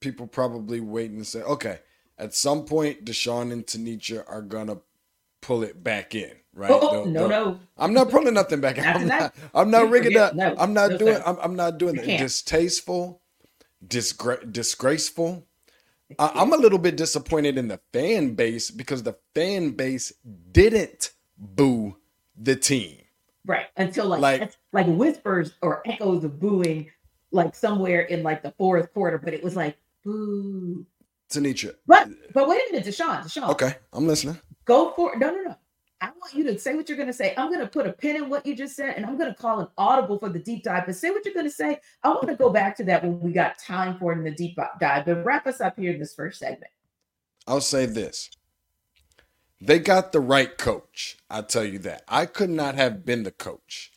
people 0.00 0.26
probably 0.26 0.80
waiting 0.80 1.18
to 1.18 1.25
say, 1.25 1.42
okay, 1.42 1.80
at 2.18 2.35
some 2.35 2.64
point, 2.64 3.04
Deshaun 3.04 3.52
and 3.52 3.66
Tanisha 3.66 4.25
are 4.28 4.42
gonna 4.42 4.78
pull 5.42 5.62
it 5.62 5.82
back 5.85 6.14
in, 6.14 6.32
right? 6.54 6.70
Oh, 6.73 7.04
no, 7.04 7.26
no. 7.28 7.61
I'm 7.76 7.92
not 7.92 8.11
pulling 8.11 8.35
nothing 8.35 8.61
back. 8.61 8.76
Not 8.78 8.96
I'm 8.96 9.06
not. 9.06 9.35
I'm 9.54 9.70
not 9.70 9.90
rigging 9.90 10.16
up. 10.16 10.35
no, 10.35 10.54
I'm 10.58 10.73
not 10.73 10.92
no, 10.92 10.99
doing. 10.99 11.18
I'm, 11.25 11.38
I'm 11.40 11.56
not 11.56 11.78
doing 11.78 11.96
that. 11.96 12.06
Distasteful, 12.06 13.20
disgra- 13.87 14.50
disgraceful. 14.50 15.46
I, 16.18 16.32
I'm 16.37 16.52
a 16.52 16.56
little 16.56 16.78
bit 16.78 16.96
disappointed 16.96 17.58
in 17.58 17.68
the 17.68 17.80
fan 17.92 18.35
base 18.35 18.70
because 18.70 19.02
the 19.02 19.16
fan 19.35 19.70
base 19.70 20.12
didn't 20.52 21.11
boo 21.37 21.96
the 22.37 22.57
team. 22.57 22.99
Right. 23.45 23.66
Until 23.76 24.07
like 24.07 24.21
Like- 24.21 24.52
like, 24.73 24.87
whispers 24.87 25.55
or 25.62 25.83
echoes 25.87 26.25
of 26.25 26.40
booing, 26.40 26.90
like 27.31 27.55
somewhere 27.55 28.02
in 28.02 28.23
like 28.23 28.43
the 28.43 28.50
fourth 28.52 28.93
quarter, 28.93 29.19
but 29.19 29.33
it 29.35 29.43
was 29.43 29.57
like 29.57 29.76
boo. 30.05 30.85
Tanisha. 31.31 31.75
But 31.87 32.09
but 32.33 32.49
wait 32.49 32.61
a 32.69 32.73
minute, 32.73 32.87
Deshaun, 32.87 33.23
Deshaun. 33.23 33.50
Okay, 33.50 33.75
I'm 33.93 34.07
listening. 34.07 34.38
Go 34.64 34.93
for 34.93 35.16
no, 35.16 35.31
no, 35.31 35.43
no. 35.43 35.57
I 36.00 36.11
want 36.21 36.35
you 36.35 36.45
to 36.45 36.59
say 36.59 36.75
what 36.75 36.88
you're 36.88 36.99
gonna 36.99 37.12
say. 37.12 37.35
I'm 37.37 37.50
gonna 37.50 37.66
put 37.66 37.87
a 37.87 37.93
pin 37.93 38.16
in 38.16 38.28
what 38.28 38.45
you 38.47 38.55
just 38.55 38.76
said, 38.76 38.95
and 38.97 39.05
I'm 39.07 39.16
gonna 39.19 39.35
call 39.35 39.61
an 39.61 39.69
audible 39.78 40.19
for 40.19 40.28
the 40.28 40.38
deep 40.38 40.62
dive. 40.62 40.85
But 40.87 40.95
say 40.95 41.11
what 41.11 41.25
you're 41.25 41.35
gonna 41.35 41.50
say. 41.50 41.81
I 42.02 42.09
want 42.11 42.28
to 42.28 42.37
go 42.37 42.50
back 42.50 42.76
to 42.76 42.85
that 42.85 43.02
when 43.02 43.19
we 43.21 43.33
got 43.33 43.59
time 43.59 43.99
for 43.99 44.12
it 44.12 44.19
in 44.19 44.25
the 44.25 44.31
deep 44.31 44.57
dive. 44.78 45.07
But 45.07 45.25
wrap 45.25 45.47
us 45.47 45.61
up 45.61 45.76
here 45.78 45.93
in 45.93 45.99
this 45.99 46.14
first 46.14 46.38
segment. 46.38 46.71
I'll 47.47 47.61
say 47.61 47.87
this. 47.87 48.31
They 49.60 49.78
got 49.78 50.12
the 50.12 50.20
right 50.20 50.56
coach. 50.58 51.16
I 51.30 51.42
tell 51.42 51.64
you 51.64 51.78
that. 51.80 52.02
I 52.08 52.26
could 52.26 52.50
not 52.50 52.75
have 52.75 53.04
been 53.04 53.25
the 53.25 53.30
coach 53.32 53.92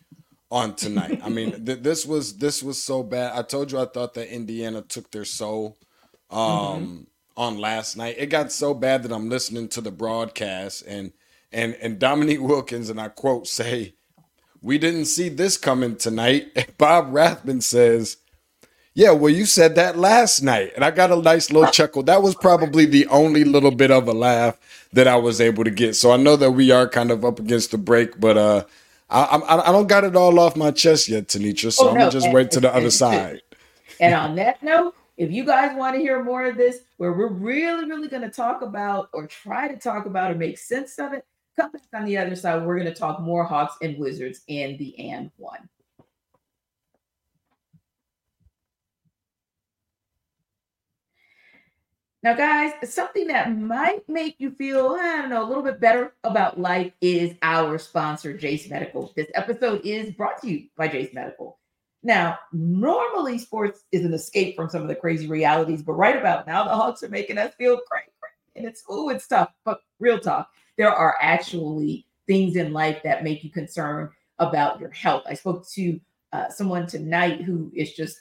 on 0.51 0.75
tonight. 0.75 1.19
I 1.23 1.29
mean, 1.29 1.65
th- 1.65 1.79
this 1.81 2.05
was 2.05 2.37
this 2.37 2.63
was 2.63 2.81
so 2.81 3.03
bad. 3.03 3.37
I 3.37 3.43
told 3.43 3.71
you 3.71 3.79
I 3.79 3.85
thought 3.85 4.13
that 4.15 4.33
Indiana 4.33 4.81
took 4.81 5.11
their 5.11 5.25
soul 5.25 5.77
um 6.31 7.07
on 7.37 7.57
last 7.57 7.97
night. 7.97 8.15
It 8.17 8.27
got 8.27 8.51
so 8.51 8.73
bad 8.73 9.03
that 9.03 9.11
I'm 9.11 9.29
listening 9.29 9.67
to 9.69 9.81
the 9.81 9.91
broadcast 9.91 10.83
and 10.87 11.13
and 11.51 11.75
and 11.81 11.99
Dominique 11.99 12.41
Wilkins 12.41 12.89
and 12.89 12.99
I 13.01 13.09
quote 13.09 13.47
say, 13.47 13.95
"We 14.61 14.77
didn't 14.77 15.05
see 15.05 15.29
this 15.29 15.57
coming 15.57 15.97
tonight." 15.97 16.73
Bob 16.77 17.13
Rathbun 17.13 17.61
says, 17.61 18.17
"Yeah, 18.99 19.11
well, 19.11 19.31
you 19.31 19.45
said 19.45 19.75
that 19.75 19.97
last 19.97 20.41
night," 20.43 20.73
and 20.75 20.83
I 20.83 20.91
got 20.91 21.09
a 21.09 21.15
nice 21.15 21.51
little 21.51 21.71
chuckle. 21.71 22.03
That 22.03 22.21
was 22.21 22.35
probably 22.35 22.85
the 22.85 23.07
only 23.07 23.45
little 23.45 23.71
bit 23.71 23.91
of 23.91 24.09
a 24.09 24.13
laugh 24.13 24.59
that 24.91 25.07
I 25.07 25.15
was 25.15 25.39
able 25.39 25.63
to 25.63 25.71
get. 25.71 25.95
So 25.95 26.11
I 26.11 26.17
know 26.17 26.35
that 26.35 26.51
we 26.51 26.69
are 26.71 26.85
kind 26.85 27.09
of 27.09 27.23
up 27.23 27.39
against 27.39 27.71
the 27.71 27.77
break, 27.77 28.19
but 28.19 28.37
uh, 28.37 28.65
I 29.09 29.23
I, 29.23 29.69
I 29.69 29.71
don't 29.71 29.87
got 29.87 30.03
it 30.03 30.17
all 30.17 30.37
off 30.37 30.57
my 30.57 30.71
chest 30.71 31.07
yet, 31.07 31.27
Tenitra. 31.27 31.71
So 31.71 31.85
Oh, 31.85 31.89
I'm 31.91 31.97
gonna 31.97 32.11
just 32.11 32.25
and- 32.25 32.35
wait 32.35 32.51
to 32.51 32.59
the 32.59 32.75
other 32.75 32.91
side. 32.91 33.41
And 34.01 34.15
on 34.15 34.35
that 34.35 34.63
note, 34.63 34.95
if 35.17 35.29
you 35.29 35.43
guys 35.43 35.75
want 35.75 35.93
to 35.95 36.01
hear 36.01 36.23
more 36.23 36.45
of 36.45 36.55
this, 36.55 36.79
where 36.95 37.11
we're 37.11 37.33
really, 37.33 37.85
really 37.85 38.07
going 38.07 38.21
to 38.21 38.29
talk 38.29 38.61
about 38.61 39.09
or 39.11 39.27
try 39.27 39.67
to 39.67 39.75
talk 39.75 40.05
about 40.05 40.31
or 40.31 40.35
make 40.35 40.57
sense 40.57 40.97
of 40.99 41.11
it, 41.11 41.25
come 41.57 41.69
back 41.71 41.81
on 41.93 42.05
the 42.05 42.17
other 42.17 42.33
side. 42.33 42.65
We're 42.65 42.79
going 42.79 42.93
to 42.93 42.97
talk 42.97 43.19
more 43.19 43.43
Hawks 43.43 43.75
and 43.81 43.97
Wizards 43.97 44.39
in 44.47 44.77
the 44.77 44.97
and 45.11 45.31
one. 45.35 45.67
Now, 52.21 52.33
guys, 52.33 52.73
something 52.83 53.27
that 53.27 53.55
might 53.55 54.07
make 54.09 54.35
you 54.39 54.51
feel, 54.51 54.97
I 54.99 55.21
don't 55.21 55.29
know, 55.29 55.41
a 55.41 55.47
little 55.47 55.63
bit 55.63 55.79
better 55.79 56.13
about 56.25 56.59
life 56.59 56.91
is 56.99 57.33
our 57.41 57.77
sponsor, 57.77 58.37
Jase 58.37 58.69
Medical. 58.69 59.13
This 59.15 59.29
episode 59.35 59.85
is 59.85 60.11
brought 60.11 60.41
to 60.41 60.49
you 60.49 60.67
by 60.75 60.89
Jase 60.89 61.13
Medical. 61.13 61.59
Now, 62.03 62.37
normally 62.51 63.37
sports 63.37 63.85
is 63.93 64.03
an 64.03 64.13
escape 64.13 64.57
from 64.57 64.67
some 64.67 64.81
of 64.81 64.89
the 64.89 64.95
crazy 64.95 65.27
realities, 65.27 65.81
but 65.81 65.93
right 65.93 66.17
about 66.17 66.45
now, 66.45 66.65
the 66.65 66.75
Hawks 66.75 67.03
are 67.03 67.09
making 67.09 67.37
us 67.37 67.53
feel 67.53 67.79
crazy. 67.89 68.11
And 68.57 68.65
it's, 68.65 68.83
oh, 68.89 69.07
it's 69.07 69.27
tough, 69.27 69.53
but 69.63 69.79
real 69.99 70.19
talk. 70.19 70.49
There 70.77 70.93
are 70.93 71.15
actually 71.21 72.05
things 72.27 72.57
in 72.57 72.73
life 72.73 73.01
that 73.05 73.23
make 73.23 73.45
you 73.45 73.49
concerned 73.49 74.09
about 74.39 74.81
your 74.81 74.89
health. 74.89 75.23
I 75.25 75.35
spoke 75.35 75.65
to 75.69 76.01
uh, 76.33 76.49
someone 76.49 76.85
tonight 76.85 77.43
who 77.43 77.71
is 77.73 77.93
just 77.93 78.19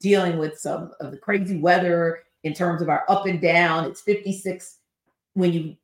dealing 0.00 0.38
with 0.38 0.58
some 0.58 0.92
of 1.00 1.10
the 1.10 1.18
crazy 1.18 1.58
weather 1.58 2.20
in 2.44 2.54
terms 2.54 2.82
of 2.82 2.88
our 2.88 3.04
up 3.08 3.26
and 3.26 3.40
down. 3.40 3.84
It's 3.84 4.00
56 4.00 4.78
when 5.34 5.52
you 5.52 5.76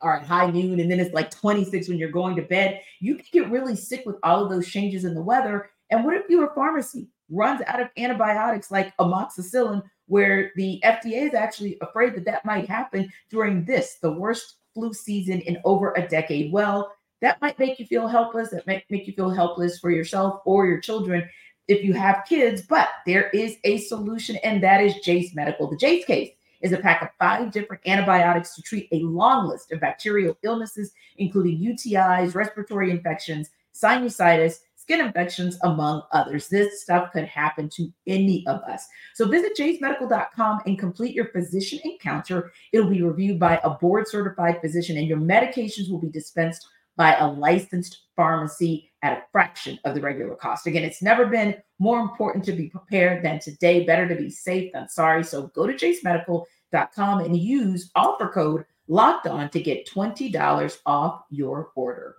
are 0.00 0.16
at 0.16 0.26
high 0.26 0.50
noon, 0.50 0.80
and 0.80 0.90
then 0.90 1.00
it's 1.00 1.14
like 1.14 1.30
26 1.30 1.88
when 1.88 1.98
you're 1.98 2.10
going 2.10 2.36
to 2.36 2.42
bed. 2.42 2.80
You 3.00 3.14
can 3.16 3.26
get 3.32 3.50
really 3.50 3.76
sick 3.76 4.04
with 4.04 4.16
all 4.22 4.42
of 4.42 4.50
those 4.50 4.68
changes 4.68 5.04
in 5.04 5.14
the 5.14 5.22
weather. 5.22 5.70
And 5.90 6.04
what 6.04 6.16
if 6.16 6.28
your 6.28 6.52
pharmacy 6.54 7.08
runs 7.30 7.62
out 7.66 7.80
of 7.80 7.88
antibiotics 7.96 8.70
like 8.70 8.96
amoxicillin, 8.98 9.82
where 10.06 10.52
the 10.56 10.80
FDA 10.84 11.28
is 11.28 11.34
actually 11.34 11.78
afraid 11.80 12.14
that 12.14 12.24
that 12.24 12.44
might 12.44 12.68
happen 12.68 13.12
during 13.30 13.64
this, 13.64 13.96
the 14.00 14.12
worst 14.12 14.56
flu 14.74 14.92
season 14.92 15.40
in 15.42 15.58
over 15.64 15.92
a 15.96 16.06
decade? 16.06 16.52
Well, 16.52 16.92
that 17.22 17.40
might 17.40 17.58
make 17.58 17.78
you 17.78 17.86
feel 17.86 18.08
helpless. 18.08 18.50
That 18.50 18.66
might 18.66 18.84
make 18.90 19.06
you 19.06 19.12
feel 19.12 19.30
helpless 19.30 19.78
for 19.78 19.90
yourself 19.90 20.42
or 20.44 20.66
your 20.66 20.80
children 20.80 21.28
if 21.68 21.84
you 21.84 21.92
have 21.92 22.24
kids, 22.28 22.62
but 22.62 22.88
there 23.06 23.28
is 23.30 23.56
a 23.64 23.78
solution, 23.78 24.36
and 24.36 24.62
that 24.62 24.82
is 24.82 24.94
Jase 24.96 25.34
Medical. 25.34 25.68
The 25.68 25.76
Jase 25.76 26.04
case 26.04 26.30
is 26.60 26.72
a 26.72 26.78
pack 26.78 27.02
of 27.02 27.08
five 27.18 27.50
different 27.50 27.82
antibiotics 27.86 28.54
to 28.54 28.62
treat 28.62 28.88
a 28.92 29.00
long 29.00 29.48
list 29.48 29.72
of 29.72 29.80
bacterial 29.80 30.36
illnesses, 30.42 30.92
including 31.18 31.58
UTIs, 31.58 32.34
respiratory 32.34 32.90
infections, 32.90 33.50
sinusitis, 33.74 34.60
skin 34.76 35.00
infections, 35.00 35.58
among 35.64 36.02
others. 36.12 36.48
This 36.48 36.82
stuff 36.82 37.12
could 37.12 37.24
happen 37.24 37.68
to 37.70 37.92
any 38.06 38.46
of 38.46 38.60
us. 38.60 38.86
So 39.14 39.28
visit 39.28 39.56
jasemedical.com 39.58 40.60
and 40.64 40.78
complete 40.78 41.14
your 41.14 41.26
physician 41.26 41.80
encounter. 41.84 42.52
It'll 42.72 42.88
be 42.88 43.02
reviewed 43.02 43.40
by 43.40 43.60
a 43.64 43.70
board 43.70 44.06
certified 44.06 44.60
physician, 44.60 44.96
and 44.96 45.08
your 45.08 45.18
medications 45.18 45.90
will 45.90 45.98
be 45.98 46.10
dispensed 46.10 46.68
by 46.96 47.14
a 47.16 47.28
licensed 47.28 48.06
pharmacy 48.16 48.90
at 49.02 49.12
a 49.12 49.22
fraction 49.30 49.78
of 49.84 49.94
the 49.94 50.00
regular 50.00 50.34
cost. 50.34 50.66
Again, 50.66 50.82
it's 50.82 51.02
never 51.02 51.26
been 51.26 51.54
more 51.78 52.00
important 52.00 52.44
to 52.46 52.52
be 52.52 52.68
prepared 52.68 53.24
than 53.24 53.38
today. 53.38 53.84
Better 53.84 54.08
to 54.08 54.14
be 54.14 54.30
safe 54.30 54.72
than 54.72 54.88
sorry. 54.88 55.22
So 55.22 55.48
go 55.48 55.66
to 55.66 55.74
jasemedical.com 55.74 57.20
and 57.20 57.36
use 57.36 57.90
offer 57.94 58.28
code 58.28 58.64
locked 58.88 59.26
on 59.26 59.50
to 59.50 59.60
get 59.60 59.88
$20 59.88 60.78
off 60.86 61.22
your 61.30 61.70
order. 61.74 62.16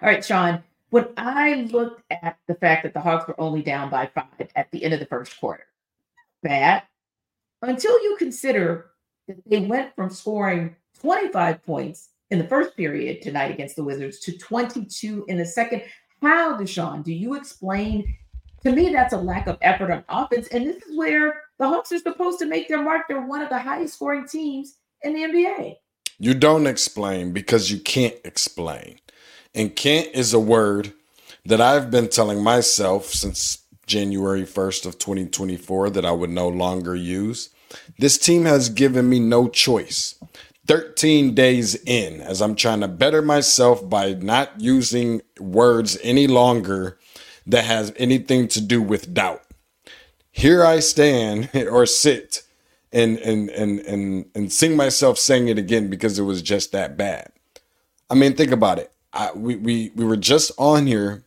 All 0.00 0.08
right, 0.08 0.24
Sean. 0.24 0.62
When 0.90 1.08
I 1.16 1.68
looked 1.70 2.02
at 2.10 2.36
the 2.48 2.54
fact 2.54 2.82
that 2.82 2.92
the 2.92 3.00
Hawks 3.00 3.26
were 3.26 3.40
only 3.40 3.62
down 3.62 3.88
by 3.88 4.10
five 4.14 4.26
at 4.54 4.70
the 4.70 4.84
end 4.84 4.92
of 4.92 5.00
the 5.00 5.06
first 5.06 5.38
quarter, 5.40 5.64
bad. 6.42 6.82
Until 7.62 7.92
you 8.02 8.16
consider 8.18 8.91
they 9.46 9.60
went 9.60 9.94
from 9.94 10.10
scoring 10.10 10.76
25 11.00 11.62
points 11.64 12.10
in 12.30 12.38
the 12.38 12.48
first 12.48 12.76
period 12.76 13.22
tonight 13.22 13.50
against 13.50 13.76
the 13.76 13.84
Wizards 13.84 14.18
to 14.20 14.36
22 14.38 15.26
in 15.28 15.36
the 15.36 15.44
second. 15.44 15.82
How, 16.22 16.56
Deshaun, 16.56 17.04
do 17.04 17.12
you 17.12 17.34
explain? 17.34 18.16
To 18.62 18.72
me, 18.72 18.92
that's 18.92 19.12
a 19.12 19.18
lack 19.18 19.48
of 19.48 19.58
effort 19.60 19.90
on 19.90 20.04
offense. 20.08 20.46
And 20.48 20.66
this 20.66 20.76
is 20.76 20.96
where 20.96 21.42
the 21.58 21.68
Hawks 21.68 21.92
are 21.92 21.98
supposed 21.98 22.38
to 22.38 22.46
make 22.46 22.68
their 22.68 22.82
mark. 22.82 23.02
They're 23.08 23.26
one 23.26 23.42
of 23.42 23.48
the 23.48 23.58
highest 23.58 23.94
scoring 23.94 24.26
teams 24.26 24.78
in 25.02 25.14
the 25.14 25.20
NBA. 25.20 25.76
You 26.18 26.34
don't 26.34 26.68
explain 26.68 27.32
because 27.32 27.70
you 27.70 27.80
can't 27.80 28.14
explain. 28.24 29.00
And 29.54 29.74
can't 29.74 30.08
is 30.14 30.32
a 30.32 30.40
word 30.40 30.92
that 31.44 31.60
I've 31.60 31.90
been 31.90 32.08
telling 32.08 32.42
myself 32.42 33.06
since 33.06 33.64
January 33.86 34.44
1st 34.44 34.86
of 34.86 34.98
2024 34.98 35.90
that 35.90 36.06
I 36.06 36.12
would 36.12 36.30
no 36.30 36.48
longer 36.48 36.94
use. 36.94 37.50
This 37.98 38.18
team 38.18 38.44
has 38.44 38.68
given 38.68 39.08
me 39.08 39.18
no 39.20 39.48
choice. 39.48 40.14
13 40.66 41.34
days 41.34 41.74
in, 41.84 42.20
as 42.20 42.40
I'm 42.40 42.54
trying 42.54 42.80
to 42.80 42.88
better 42.88 43.20
myself 43.20 43.88
by 43.88 44.12
not 44.14 44.60
using 44.60 45.20
words 45.40 45.98
any 46.02 46.26
longer 46.26 46.98
that 47.46 47.64
has 47.64 47.92
anything 47.96 48.46
to 48.48 48.60
do 48.60 48.80
with 48.80 49.12
doubt. 49.12 49.42
Here 50.30 50.64
I 50.64 50.78
stand 50.80 51.50
or 51.54 51.84
sit 51.86 52.42
and 52.92 53.18
and 53.18 53.50
and 53.50 53.80
and 53.80 54.26
and 54.34 54.52
sing 54.52 54.76
myself 54.76 55.18
saying 55.18 55.48
it 55.48 55.58
again 55.58 55.88
because 55.90 56.18
it 56.18 56.22
was 56.22 56.42
just 56.42 56.72
that 56.72 56.96
bad. 56.96 57.32
I 58.08 58.14
mean, 58.14 58.34
think 58.36 58.52
about 58.52 58.78
it. 58.78 58.92
I, 59.12 59.32
we 59.34 59.56
we 59.56 59.90
we 59.96 60.04
were 60.04 60.16
just 60.16 60.52
on 60.58 60.86
here, 60.86 61.24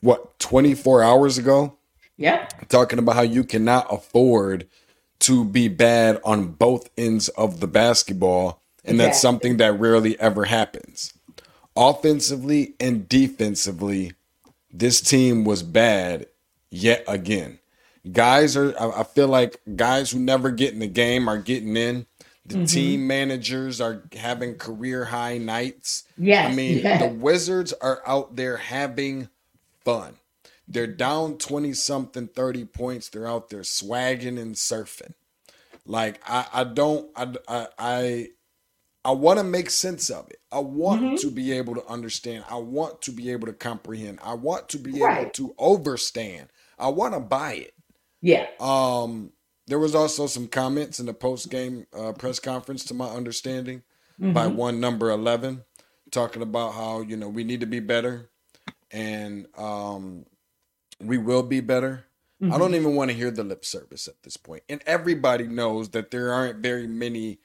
what 0.00 0.38
24 0.38 1.02
hours 1.02 1.36
ago, 1.38 1.76
Yeah. 2.16 2.48
talking 2.68 2.98
about 2.98 3.16
how 3.16 3.22
you 3.22 3.44
cannot 3.44 3.86
afford 3.92 4.66
to 5.26 5.44
be 5.44 5.68
bad 5.68 6.20
on 6.24 6.52
both 6.52 6.88
ends 6.96 7.28
of 7.30 7.60
the 7.60 7.66
basketball, 7.66 8.62
and 8.84 9.00
that's 9.00 9.18
Exactly. 9.18 9.20
something 9.20 9.56
that 9.56 9.80
rarely 9.80 10.18
ever 10.20 10.44
happens. 10.44 11.12
Offensively 11.76 12.74
and 12.78 13.08
defensively, 13.08 14.12
this 14.72 15.00
team 15.00 15.44
was 15.44 15.62
bad 15.62 16.26
yet 16.70 17.04
again. 17.08 17.58
Guys 18.10 18.56
are, 18.56 18.72
I 18.80 19.02
feel 19.02 19.26
like 19.26 19.60
guys 19.74 20.12
who 20.12 20.20
never 20.20 20.52
get 20.52 20.72
in 20.72 20.78
the 20.78 20.86
game 20.86 21.28
are 21.28 21.38
getting 21.38 21.76
in. 21.76 22.06
The 22.44 22.54
mm-hmm. 22.58 22.64
team 22.66 23.06
managers 23.08 23.80
are 23.80 24.04
having 24.16 24.54
career 24.54 25.06
high 25.06 25.38
nights. 25.38 26.04
Yes. 26.16 26.52
I 26.52 26.54
mean, 26.54 26.78
yes. 26.78 27.02
the 27.02 27.08
Wizards 27.08 27.72
are 27.72 28.00
out 28.06 28.36
there 28.36 28.58
having 28.58 29.28
fun. 29.84 30.14
They're 30.68 30.86
down 30.86 31.38
20 31.38 31.72
something, 31.74 32.26
30 32.28 32.64
points. 32.66 33.08
They're 33.08 33.26
out 33.28 33.50
there 33.50 33.62
swagging 33.62 34.38
and 34.38 34.54
surfing. 34.56 35.14
Like 35.84 36.20
I, 36.26 36.46
I 36.52 36.64
don't 36.64 37.10
I 37.16 37.34
I 37.48 37.66
I, 37.78 38.28
I 39.04 39.10
want 39.12 39.38
to 39.38 39.44
make 39.44 39.70
sense 39.70 40.10
of 40.10 40.28
it. 40.30 40.40
I 40.50 40.58
want 40.58 41.02
Mm-hmm. 41.02 41.14
to 41.16 41.30
be 41.30 41.52
able 41.52 41.74
to 41.76 41.86
understand. 41.86 42.44
I 42.50 42.56
want 42.56 43.02
to 43.02 43.12
be 43.12 43.30
able 43.30 43.46
to 43.46 43.52
comprehend. 43.52 44.18
I 44.24 44.34
want 44.34 44.68
to 44.70 44.78
be 44.78 44.96
able 45.02 45.30
to 45.30 45.54
overstand. 45.58 46.48
I 46.78 46.88
want 46.88 47.14
to 47.14 47.20
buy 47.20 47.54
it. 47.54 47.74
yeah. 48.20 48.46
Um, 48.58 49.32
there 49.68 49.78
was 49.78 49.94
also 49.94 50.26
some 50.26 50.46
comments 50.48 50.98
in 51.00 51.06
the 51.06 51.14
post 51.14 51.50
game 51.50 51.86
uh, 51.96 52.12
press 52.12 52.38
conference, 52.40 52.84
to 52.86 52.94
my 52.94 53.06
understanding, 53.08 53.82
by 54.18 54.46
Mm-hmm. 54.46 54.56
one 54.56 54.80
number 54.80 55.10
eleven, 55.10 55.62
talking 56.10 56.42
about 56.42 56.74
how 56.74 57.00
you 57.02 57.16
know 57.16 57.28
we 57.28 57.44
need 57.44 57.60
to 57.60 57.66
be 57.66 57.80
better, 57.80 58.30
and 58.90 59.46
um, 59.56 60.24
we 61.00 61.18
will 61.18 61.42
be 61.42 61.60
better. 61.60 62.04
I 62.42 62.44
Mm-hmm. 62.44 62.58
don't 62.58 62.74
even 62.74 62.94
want 62.94 63.10
to 63.10 63.16
hear 63.16 63.30
the 63.30 63.42
lip 63.42 63.64
service 63.64 64.08
at 64.08 64.22
this 64.22 64.36
point. 64.36 64.62
and 64.68 64.82
everybody 64.86 65.46
knows 65.46 65.88
that 65.90 66.10
there 66.10 66.30
aren't 66.32 66.58
very 66.58 66.86
many 66.86 67.38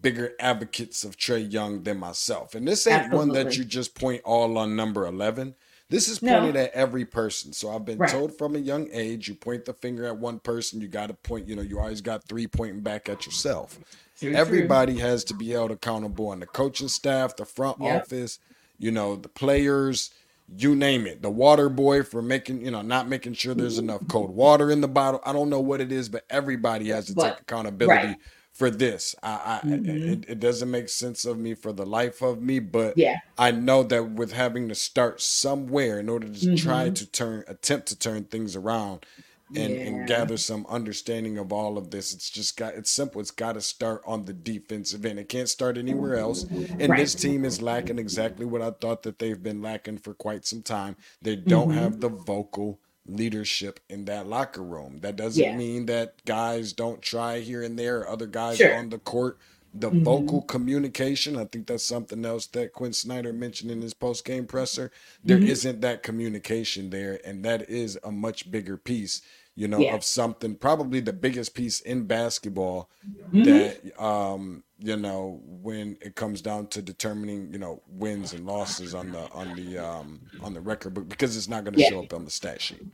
bigger 0.00 0.32
advocates 0.40 1.04
of 1.04 1.16
Trey 1.16 1.38
Young 1.38 1.84
than 1.84 1.98
myself, 1.98 2.54
and 2.56 2.66
this 2.66 2.86
ain't 2.88 3.12
one 3.12 3.28
that 3.28 3.56
you 3.56 3.64
just 3.64 3.94
point 3.94 4.22
all 4.24 4.58
on 4.58 4.74
number 4.74 5.06
eleven. 5.06 5.54
This 5.88 6.08
is 6.08 6.20
No. 6.22 6.48
at 6.48 6.72
every 6.72 7.04
person. 7.04 7.52
So 7.52 7.70
I've 7.70 7.84
been 7.84 7.98
Right. 7.98 8.10
told 8.10 8.36
from 8.36 8.56
a 8.56 8.58
young 8.58 8.88
age, 8.90 9.28
you 9.28 9.34
point 9.34 9.66
the 9.66 9.74
finger 9.74 10.04
at 10.06 10.18
one 10.18 10.40
person, 10.40 10.80
you 10.80 10.88
got 10.88 11.08
to 11.08 11.14
point, 11.14 11.46
you 11.46 11.54
know, 11.54 11.62
you 11.62 11.78
always 11.78 12.00
got 12.00 12.24
three 12.24 12.48
pointing 12.48 12.80
back 12.80 13.08
at 13.08 13.26
yourself. 13.26 13.78
True, 14.18 14.30
true. 14.30 14.36
Everybody 14.36 14.98
has 14.98 15.22
to 15.24 15.34
be 15.34 15.50
held 15.50 15.70
accountable 15.70 16.28
on 16.28 16.40
the 16.40 16.46
coaching 16.46 16.88
staff, 16.88 17.36
the 17.36 17.44
front 17.44 17.80
Yep. 17.80 18.02
office, 18.02 18.38
you 18.78 18.90
know, 18.90 19.14
the 19.14 19.28
players. 19.28 20.10
You 20.56 20.74
name 20.76 21.06
it. 21.06 21.22
The 21.22 21.30
water 21.30 21.68
boy 21.68 22.02
for 22.02 22.20
making, 22.22 22.64
you 22.64 22.70
know, 22.70 22.82
not 22.82 23.08
making 23.08 23.34
sure 23.34 23.54
there's 23.54 23.78
enough 23.78 24.06
cold 24.08 24.30
water 24.30 24.70
in 24.70 24.80
the 24.80 24.88
bottle. 24.88 25.20
I 25.24 25.32
don't 25.32 25.48
know 25.50 25.60
what 25.60 25.80
it 25.80 25.90
is, 25.90 26.08
but 26.08 26.24
everybody 26.30 26.88
has 26.90 27.06
to 27.06 27.14
But- 27.14 27.30
take 27.30 27.40
accountability 27.40 28.06
right. 28.08 28.16
for 28.52 28.70
this. 28.70 29.14
I, 29.22 29.60
I 29.64 29.66
Mhm. 29.66 30.12
it, 30.22 30.24
it 30.28 30.40
doesn't 30.40 30.70
make 30.70 30.88
sense 30.90 31.24
of 31.24 31.38
me 31.38 31.54
for 31.54 31.72
the 31.72 31.86
life 31.86 32.22
of 32.22 32.40
me, 32.42 32.58
but 32.58 32.96
Yeah. 32.96 33.16
I 33.38 33.50
know 33.52 33.82
that 33.84 34.10
with 34.12 34.32
having 34.32 34.68
to 34.68 34.74
start 34.74 35.20
somewhere 35.20 35.98
in 35.98 36.08
order 36.08 36.28
to 36.28 36.56
try 36.56 36.84
Mm-hmm. 36.84 36.94
to 36.94 37.06
turn, 37.06 37.44
attempt 37.48 37.88
to 37.88 37.98
turn 37.98 38.24
things 38.24 38.54
around, 38.54 39.06
and, 39.48 39.56
Yeah. 39.74 39.80
and 39.80 40.06
gather 40.08 40.36
some 40.36 40.64
understanding 40.68 41.38
of 41.38 41.52
all 41.52 41.76
of 41.76 41.90
this. 41.90 42.14
It's 42.14 42.30
just 42.30 42.56
got 42.56 42.74
it's 42.74 42.90
simple. 42.90 43.20
It's 43.20 43.30
got 43.30 43.52
to 43.54 43.60
start 43.60 44.02
on 44.06 44.24
the 44.24 44.32
defensive 44.32 45.04
end. 45.04 45.18
It 45.18 45.28
can't 45.28 45.48
start 45.48 45.76
anywhere 45.76 46.16
else. 46.16 46.44
And 46.44 46.88
Right. 46.88 46.98
this 46.98 47.14
team 47.14 47.44
is 47.44 47.60
lacking 47.60 47.98
exactly 47.98 48.46
what 48.46 48.62
I 48.62 48.70
thought 48.70 49.02
that 49.02 49.18
they've 49.18 49.42
been 49.42 49.60
lacking 49.62 49.98
for 49.98 50.14
quite 50.14 50.46
some 50.46 50.62
time. 50.62 50.96
They 51.22 51.36
don't 51.36 51.68
Mm-hmm. 51.68 51.78
have 51.78 52.00
the 52.00 52.08
vocal 52.08 52.80
leadership 53.06 53.80
in 53.90 54.06
that 54.06 54.26
locker 54.26 54.62
room. 54.62 55.00
That 55.00 55.16
doesn't 55.16 55.42
Yeah. 55.42 55.54
mean 55.56 55.86
that 55.86 56.24
guys 56.24 56.72
don't 56.72 57.02
try 57.02 57.40
here 57.40 57.62
and 57.62 57.78
there 57.78 58.08
other 58.08 58.26
guys 58.26 58.56
Sure. 58.56 58.74
on 58.74 58.88
the 58.88 58.98
court. 58.98 59.38
The 59.76 59.90
Mhm. 59.90 60.00
vocal 60.04 60.42
communication, 60.42 61.36
I 61.36 61.46
think 61.46 61.66
that's 61.66 61.84
something 61.84 62.24
else 62.24 62.46
that 62.48 62.72
Quinn 62.72 62.92
Snyder 62.92 63.32
mentioned 63.32 63.70
in 63.72 63.82
his 63.82 63.94
post 63.94 64.24
game 64.24 64.46
presser. 64.46 64.90
There 65.24 65.38
Mhm. 65.38 65.56
not 65.64 65.82
that 65.82 66.02
communication 66.04 66.90
there, 66.90 67.20
and 67.24 67.44
that 67.44 67.68
is 67.68 67.98
a 68.04 68.12
much 68.12 68.50
bigger 68.52 68.76
piece, 68.76 69.22
you 69.56 69.68
know, 69.68 69.84
Yeah. 69.84 69.90
of 69.90 70.04
something 70.04 70.56
probably 70.56 71.00
the 71.00 71.12
biggest 71.12 71.54
piece 71.54 71.80
in 71.80 72.06
basketball 72.06 72.90
Mhm. 73.32 73.42
that 73.42 73.80
um 74.00 74.62
you 74.78 74.96
know 74.96 75.40
when 75.44 75.98
it 76.00 76.14
comes 76.14 76.40
down 76.40 76.66
to 76.68 76.80
determining 76.82 77.52
you 77.52 77.58
know 77.58 77.82
wins 77.88 78.32
and 78.32 78.46
losses 78.46 78.94
on 78.94 79.12
the 79.12 79.28
on 79.32 79.54
the 79.56 79.76
um 79.78 80.20
on 80.40 80.54
the 80.54 80.60
record 80.60 80.94
book 80.94 81.08
because 81.08 81.36
it's 81.36 81.48
not 81.48 81.64
going 81.64 81.74
to 81.74 81.78
Yeah. 81.78 81.80
show 81.80 81.98
up 82.00 82.12
on 82.14 82.24
the 82.24 82.30
stat 82.30 82.60
sheet. 82.60 82.86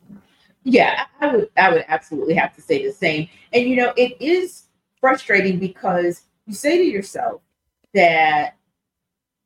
Yeah, 0.65 1.05
I 1.21 1.35
would 1.37 1.51
I 1.57 1.71
would 1.73 1.85
absolutely 1.89 2.35
have 2.35 2.55
to 2.57 2.63
say 2.63 2.85
the 2.87 2.93
same. 2.93 3.29
And 3.53 3.69
you 3.69 3.77
know, 3.77 3.93
it 3.97 4.21
is 4.21 4.65
frustrating 5.01 5.59
because 5.59 6.23
you 6.51 6.57
say 6.57 6.79
to 6.79 6.85
yourself 6.85 7.41
that 7.95 8.57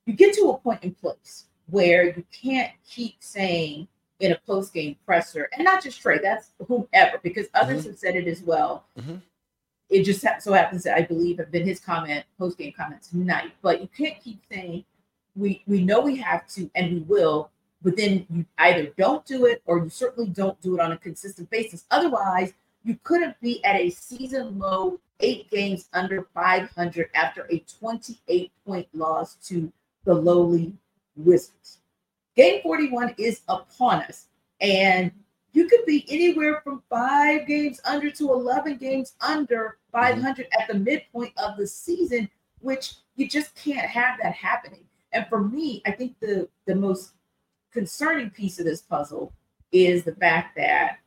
you 0.06 0.14
get 0.14 0.34
to 0.34 0.48
a 0.48 0.58
point 0.58 0.82
in 0.82 0.94
place 0.94 1.44
where 1.68 2.04
you 2.04 2.24
can't 2.32 2.72
keep 2.88 3.16
saying 3.20 3.86
in 4.20 4.32
a 4.32 4.38
post 4.46 4.72
game 4.72 4.96
presser, 5.04 5.50
and 5.52 5.64
not 5.64 5.82
just 5.82 6.00
Trey, 6.00 6.18
that's 6.18 6.52
whomever, 6.66 7.18
because 7.22 7.46
others 7.52 7.84
have 7.84 7.98
said 7.98 8.16
it 8.16 8.26
as 8.26 8.40
well. 8.40 8.86
Mhm. 8.96 9.20
It 9.90 10.04
just 10.04 10.24
so 10.40 10.52
happens 10.54 10.82
that 10.84 10.96
I 10.96 11.02
believe 11.02 11.36
have 11.38 11.50
been 11.50 11.66
his 11.66 11.78
comment, 11.78 12.24
post 12.38 12.56
game 12.56 12.72
comment 12.72 13.02
tonight. 13.02 13.52
But 13.60 13.82
you 13.82 13.88
can't 13.88 14.18
keep 14.22 14.40
saying 14.50 14.86
we 15.36 15.62
we 15.66 15.84
know 15.84 16.00
we 16.00 16.16
have 16.16 16.46
to 16.54 16.70
and 16.74 16.90
we 16.90 17.00
will, 17.00 17.50
but 17.82 17.96
then 17.98 18.26
you 18.30 18.46
either 18.56 18.86
don't 18.96 19.26
do 19.26 19.44
it 19.44 19.60
or 19.66 19.78
you 19.78 19.90
certainly 19.90 20.30
don't 20.30 20.58
do 20.62 20.74
it 20.74 20.80
on 20.80 20.92
a 20.92 20.96
consistent 20.96 21.50
basis. 21.50 21.84
Otherwise, 21.90 22.54
you 22.82 22.98
couldn't 23.02 23.38
be 23.42 23.62
at 23.62 23.76
a 23.76 23.90
season 23.90 24.58
low 24.58 24.98
eight 25.24 25.50
games 25.50 25.88
under 25.94 26.28
500 26.34 27.08
after 27.14 27.48
a 27.50 27.64
28 27.80 28.52
point 28.66 28.86
loss 28.92 29.36
to 29.48 29.72
the 30.04 30.14
lowly 30.14 30.72
Wizards. 31.16 31.78
Game 32.36 32.60
41 32.62 33.14
is 33.16 33.40
upon 33.48 34.02
us, 34.02 34.26
and 34.60 35.10
you 35.52 35.66
could 35.66 35.86
be 35.86 36.04
anywhere 36.08 36.60
from 36.62 36.82
five 36.90 37.46
games 37.46 37.80
under 37.84 38.10
to 38.10 38.32
11 38.32 38.76
games 38.76 39.14
under 39.20 39.78
500 39.92 40.46
at 40.60 40.68
the 40.68 40.74
midpoint 40.74 41.32
of 41.38 41.56
the 41.56 41.66
season, 41.66 42.28
which 42.60 42.96
you 43.16 43.28
just 43.28 43.54
can't 43.54 43.78
have 43.78 44.18
that 44.20 44.34
happening. 44.34 44.84
And 45.12 45.26
for 45.28 45.40
me, 45.40 45.80
I 45.86 45.92
think 45.92 46.18
the 46.20 46.48
the 46.66 46.74
most 46.74 47.12
concerning 47.72 48.30
piece 48.30 48.58
of 48.58 48.66
this 48.66 48.82
puzzle 48.82 49.32
is 49.72 50.04
the 50.04 50.14
fact 50.16 50.56
that, 50.56 50.98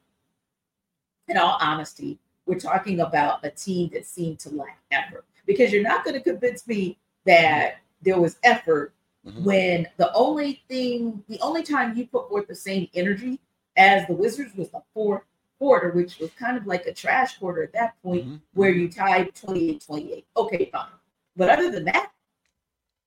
in 1.27 1.37
all 1.37 1.57
honesty, 1.61 2.17
we're 2.47 2.59
talking 2.59 3.01
about 3.01 3.45
a 3.45 3.51
team 3.51 3.89
that 3.93 4.05
seemed 4.05 4.39
to 4.39 4.49
lack 4.49 4.79
effort. 4.91 5.25
Because 5.45 5.71
you're 5.71 5.83
not 5.83 6.03
going 6.03 6.15
to 6.15 6.21
convince 6.21 6.65
me 6.67 6.97
that 7.25 7.75
there 8.01 8.19
was 8.19 8.37
effort 8.43 8.93
Mhm. 9.25 9.43
when 9.43 9.87
the 9.97 10.11
only 10.13 10.63
thing, 10.69 11.23
the 11.27 11.39
only 11.41 11.61
time 11.61 11.95
you 11.97 12.07
put 12.07 12.29
forth 12.29 12.47
the 12.47 12.55
same 12.55 12.87
energy 12.93 13.39
as 13.75 14.07
the 14.07 14.13
Wizards 14.13 14.55
was 14.55 14.69
the 14.69 14.81
fourth 14.93 15.23
quarter, 15.59 15.91
which 15.91 16.19
was 16.19 16.31
kind 16.31 16.57
of 16.57 16.65
like 16.65 16.85
a 16.85 16.93
trash 16.93 17.37
quarter 17.37 17.63
at 17.63 17.73
that 17.73 18.01
point, 18.01 18.25
Mhm. 18.25 18.41
where 18.53 18.69
you 18.69 18.89
tied 18.89 19.35
28 19.35 19.81
28. 19.81 20.25
Okay, 20.35 20.69
fine. 20.71 20.91
But 21.35 21.49
other 21.49 21.69
than 21.69 21.85
that, 21.85 22.11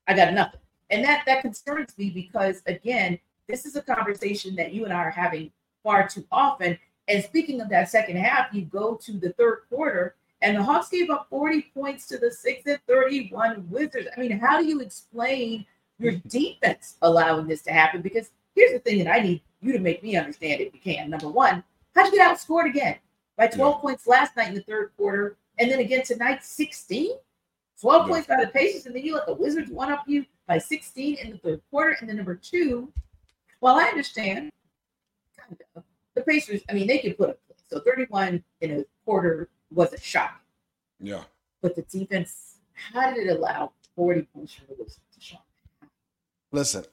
I 0.07 0.15
got 0.15 0.35
nothing. 0.35 0.61
And 0.91 1.05
that 1.05 1.25
that 1.27 1.43
concerns 1.43 1.97
me 1.97 2.11
because 2.11 2.63
again, 2.67 3.19
this 3.47 3.65
is 3.65 3.77
a 3.77 3.83
conversation 3.83 4.57
that 4.57 4.73
you 4.73 4.85
and 4.85 4.93
I 4.93 4.99
are 5.05 5.11
having 5.11 5.53
far 5.83 6.09
too 6.09 6.27
often. 6.31 6.79
And 7.11 7.25
speaking 7.25 7.61
of 7.61 7.69
that 7.71 7.89
second 7.89 8.17
half, 8.17 8.55
you 8.55 8.63
go 8.63 8.95
to 8.95 9.13
the 9.13 9.33
third 9.33 9.63
quarter 9.69 10.15
and 10.43 10.57
the 10.57 10.63
Hawks 10.63 10.89
gave 10.89 11.11
up 11.11 11.27
40 11.29 11.71
points 11.75 12.07
to 12.07 12.19
the 12.19 12.31
6 12.31 12.63
and 12.67 12.79
31 12.87 13.69
Wizards. 13.69 14.09
I 14.17 14.21
mean, 14.21 14.39
how 14.39 14.61
do 14.61 14.67
you 14.67 14.81
explain 14.81 15.67
your 15.99 16.13
defense 16.29 16.97
allowing 17.03 17.49
this 17.49 17.63
to 17.63 17.73
happen? 17.73 18.01
Because 18.01 18.31
here's 18.55 18.73
the 18.73 18.79
thing 18.79 19.03
that 19.05 19.13
I 19.13 19.21
need 19.21 19.43
you 19.61 19.73
to 19.73 19.81
make 19.81 20.03
me 20.05 20.17
understand 20.17 20.61
if 20.61 20.73
you 20.73 20.81
can. 20.81 21.11
Number 21.11 21.29
one, 21.29 21.65
how'd 21.95 22.07
you 22.07 22.19
get 22.19 22.31
outscored 22.31 22.71
again? 22.71 22.97
By 23.37 23.49
12 23.49 23.81
points 23.81 24.07
last 24.07 24.37
night 24.37 24.49
in 24.49 24.55
the 24.55 24.63
third 24.63 24.93
quarter, 24.97 25.37
and 25.59 25.71
then 25.71 25.81
again 25.81 26.05
tonight, 26.05 26.45
16? 26.45 27.11
12 27.81 28.07
Yeah. 28.07 28.13
points 28.13 28.29
by 28.29 28.37
the 28.41 28.51
Pacers, 28.51 28.87
and 28.87 28.95
then 28.95 29.03
you 29.03 29.15
let 29.15 29.27
the 29.27 29.35
Wizards 29.35 29.71
one 29.71 29.91
up 29.91 30.05
you 30.07 30.25
by 30.47 30.59
16 30.59 31.17
in 31.17 31.33
the 31.33 31.39
third 31.39 31.61
quarter. 31.71 31.97
And 32.01 32.09
then 32.09 32.17
number 32.17 32.37
two, 32.37 32.93
well, 33.61 33.77
I 33.77 33.85
understand 33.85 34.53
kind 35.37 35.61
of, 35.75 35.85
the 36.15 36.23
Pacers, 36.23 36.63
I 36.69 36.75
mean, 36.75 36.87
they 36.87 36.99
could 36.99 37.17
put 37.17 37.31
up 37.31 37.39
so 37.71 37.81
31 37.81 38.43
in 38.61 38.71
a 38.81 38.85
quarter 39.05 39.49
was 39.71 39.93
a 39.93 40.01
shock. 40.01 40.41
Yeah. 40.99 41.23
But 41.63 41.77
the 41.77 41.83
defense, 41.83 42.57
how 42.73 43.13
did 43.13 43.29
it 43.29 43.37
allow 43.37 43.73
40 43.95 44.23
points 44.35 44.55
from 44.55 44.67
the 44.69 44.75
Wizards 44.75 45.01
to 45.15 45.21
shock? 45.21 45.45
Listen, 46.51 46.85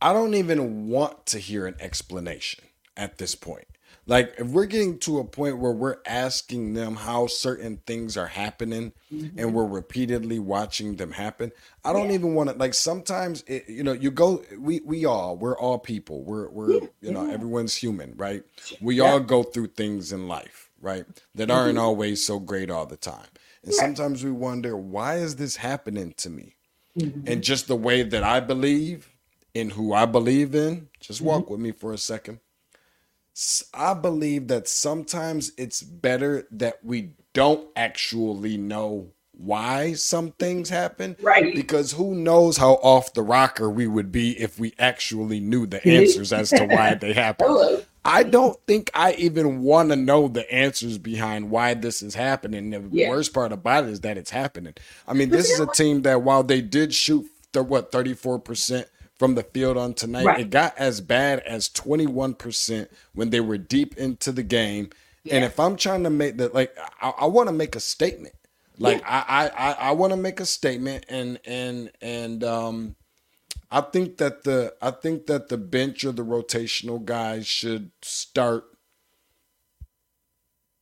I 0.00 0.12
don't 0.12 0.34
even 0.34 0.88
want 0.88 1.26
to 1.26 1.38
hear 1.38 1.66
an 1.66 1.74
explanation 1.80 2.64
at 2.96 3.18
this 3.18 3.34
point. 3.34 3.66
Like, 4.06 4.34
if 4.38 4.48
we're 4.48 4.66
getting 4.66 4.98
to 5.00 5.18
a 5.18 5.24
point 5.24 5.58
where 5.58 5.72
we're 5.72 5.96
asking 6.04 6.74
them 6.74 6.94
how 6.96 7.26
certain 7.26 7.78
things 7.86 8.18
are 8.18 8.26
happening 8.26 8.92
and 9.10 9.54
we're 9.54 9.64
repeatedly 9.64 10.38
watching 10.38 10.96
them 10.96 11.12
happen, 11.12 11.52
I 11.84 11.94
don't 11.94 12.08
Yeah. 12.10 12.14
even 12.16 12.34
want 12.34 12.50
to. 12.50 12.56
Like, 12.56 12.74
sometimes, 12.74 13.42
it, 13.46 13.66
you 13.66 13.82
know, 13.82 13.92
you 13.92 14.10
go, 14.10 14.42
we, 14.58 14.80
we 14.84 15.06
all, 15.06 15.36
we're 15.38 15.56
all 15.58 15.78
people. 15.78 16.22
We're, 16.22 16.50
we're, 16.50 16.72
Yeah, 16.72 16.80
you 17.00 17.12
know, 17.12 17.24
yeah. 17.26 17.32
everyone's 17.32 17.76
human, 17.76 18.12
right? 18.16 18.42
We 18.78 19.00
all 19.00 19.20
go 19.20 19.42
through 19.42 19.68
things 19.68 20.12
in 20.12 20.28
life, 20.28 20.70
right? 20.82 21.06
That 21.34 21.50
aren't 21.50 21.78
Mhm. 21.78 21.82
always 21.82 22.26
so 22.26 22.38
great 22.38 22.70
all 22.70 22.84
the 22.84 22.98
time. 22.98 23.28
And 23.62 23.72
sometimes 23.72 24.22
we 24.22 24.32
wonder, 24.32 24.76
why 24.76 25.16
is 25.16 25.36
this 25.36 25.56
happening 25.56 26.12
to 26.18 26.28
me? 26.30 26.56
Mhm. 26.96 27.28
and 27.28 27.42
just 27.42 27.66
the 27.66 27.74
way 27.74 28.04
that 28.04 28.22
I 28.22 28.38
believe 28.38 29.08
in 29.52 29.70
who 29.70 29.92
I 29.92 30.06
believe 30.06 30.54
in, 30.54 30.90
just 31.00 31.18
Mm-hmm. 31.18 31.26
walk 31.26 31.50
with 31.50 31.58
me 31.58 31.72
for 31.72 31.92
a 31.92 31.98
second. 31.98 32.38
I 33.74 33.94
believe 33.94 34.48
that 34.48 34.68
sometimes 34.68 35.52
it's 35.58 35.82
better 35.82 36.46
that 36.52 36.84
we 36.84 37.10
don't 37.32 37.68
actually 37.74 38.56
know 38.56 39.10
why 39.36 39.94
some 39.94 40.30
things 40.32 40.68
happen. 40.70 41.16
Right. 41.20 41.54
Because 41.54 41.92
who 41.92 42.14
knows 42.14 42.56
how 42.56 42.74
off 42.74 43.12
the 43.14 43.22
rocker 43.22 43.68
we 43.68 43.88
would 43.88 44.12
be 44.12 44.38
if 44.40 44.60
we 44.60 44.72
actually 44.78 45.40
knew 45.40 45.66
the 45.66 45.84
answers 45.88 46.32
as 46.32 46.50
to 46.50 46.64
why 46.66 46.94
they 46.94 47.12
happen. 47.12 47.82
I 48.04 48.22
don't 48.22 48.56
think 48.66 48.90
I 48.94 49.14
even 49.14 49.62
want 49.62 49.88
to 49.88 49.96
know 49.96 50.28
the 50.28 50.50
answers 50.52 50.98
behind 50.98 51.50
why 51.50 51.74
this 51.74 52.02
is 52.02 52.14
happening. 52.14 52.70
The 52.70 52.84
Yeah. 52.92 53.08
worst 53.08 53.32
part 53.34 53.50
about 53.50 53.84
it 53.84 53.90
is 53.90 54.00
that 54.02 54.16
it's 54.18 54.30
happening. 54.30 54.74
I 55.08 55.14
mean, 55.14 55.30
this 55.30 55.50
is 55.50 55.58
a 55.58 55.66
team 55.66 56.02
that 56.02 56.22
while 56.22 56.42
they 56.44 56.60
did 56.60 56.94
shoot 56.94 57.26
th- 57.52 57.66
what 57.66 57.90
34% 57.90 58.84
from 59.18 59.34
the 59.36 59.42
field 59.42 59.76
on 59.76 59.94
tonight, 59.94 60.24
Right. 60.26 60.40
it 60.40 60.50
got 60.50 60.76
as 60.76 61.00
bad 61.00 61.40
as 61.40 61.68
21% 61.68 62.88
when 63.14 63.30
they 63.30 63.40
were 63.40 63.58
deep 63.58 63.96
into 63.96 64.32
the 64.32 64.42
game. 64.42 64.90
And 65.30 65.44
if 65.44 65.58
I'm 65.58 65.76
trying 65.76 66.02
to 66.04 66.10
make 66.10 66.36
that 66.38 66.54
like 66.54 66.76
I, 67.00 67.10
I 67.20 67.24
want 67.26 67.48
to 67.48 67.54
make 67.54 67.74
a 67.76 67.80
statement. 67.80 68.34
Like 68.78 69.02
I 69.06 69.24
I 69.28 69.48
I, 69.48 69.72
I 69.72 69.90
want 69.92 70.12
to 70.12 70.16
make 70.16 70.40
a 70.40 70.46
statement 70.46 71.06
and 71.08 71.38
and 71.46 71.90
and 72.02 72.42
um 72.44 72.96
I 73.70 73.80
think 73.80 74.18
that 74.18 74.42
the 74.44 74.74
I 74.82 74.90
think 74.90 75.26
that 75.26 75.48
the 75.48 75.56
bench 75.56 76.04
or 76.04 76.12
the 76.12 76.24
rotational 76.24 77.02
guys 77.04 77.46
should 77.46 77.92
start 78.02 78.64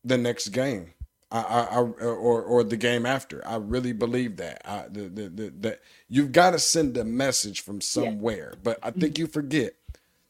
the 0.05 0.19
next 0.19 0.49
game. 0.49 0.95
I, 1.33 1.41
I, 1.41 1.61
I 1.63 1.79
or 1.81 2.43
or 2.43 2.63
the 2.63 2.77
game 2.77 3.07
after. 3.07 3.47
I 3.47 3.57
really 3.57 3.93
believe 3.93 4.37
that. 4.37 4.61
I, 4.65 4.85
the, 4.89 5.03
the, 5.09 5.29
the, 5.29 5.51
the 5.59 5.79
you've 6.09 6.33
got 6.33 6.51
to 6.51 6.59
send 6.59 6.97
a 6.97 7.05
message 7.05 7.63
from 7.63 7.81
somewhere. 7.81 8.55
But 8.63 8.79
I 8.83 8.91
think 8.91 9.19
you 9.19 9.27
forget 9.27 9.75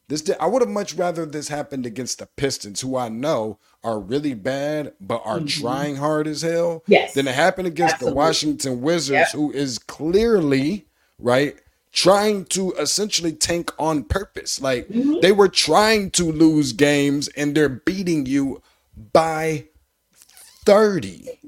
this. 0.07 0.23
I 0.39 0.47
would 0.47 0.61
have 0.61 0.69
much 0.71 0.93
rather 0.95 1.25
this 1.25 1.49
happened 1.49 1.85
against 1.85 2.19
the 2.19 2.27
Pistons, 2.27 2.81
who 2.81 2.95
I 2.95 3.09
know 3.09 3.59
are 3.83 3.99
really 3.99 4.33
bad 4.33 4.93
but 5.01 5.21
are 5.25 5.41
trying 5.41 5.97
hard 5.97 6.25
as 6.25 6.41
hell. 6.41 6.83
Yes. 6.87 7.13
Than 7.13 7.27
it 7.27 7.35
happened 7.35 7.67
against 7.67 7.95
Absolutely. 7.95 8.11
the 8.13 8.15
Washington 8.17 8.81
Wizards, 8.81 9.11
Yep. 9.11 9.31
who 9.33 9.51
is 9.51 9.77
clearly 9.79 10.85
right 11.19 11.57
trying 11.91 12.43
to 12.43 12.71
essentially 12.79 13.31
tank 13.33 13.71
on 13.77 14.03
purpose. 14.03 14.59
Like 14.59 14.87
Mhm. 14.87 15.21
they 15.21 15.31
were 15.31 15.47
trying 15.49 16.09
to 16.11 16.31
lose 16.31 16.73
games 16.73 17.27
and 17.37 17.53
they're 17.55 17.69
beating 17.69 18.25
you 18.25 18.63
by 19.11 19.65
30. 20.63 21.39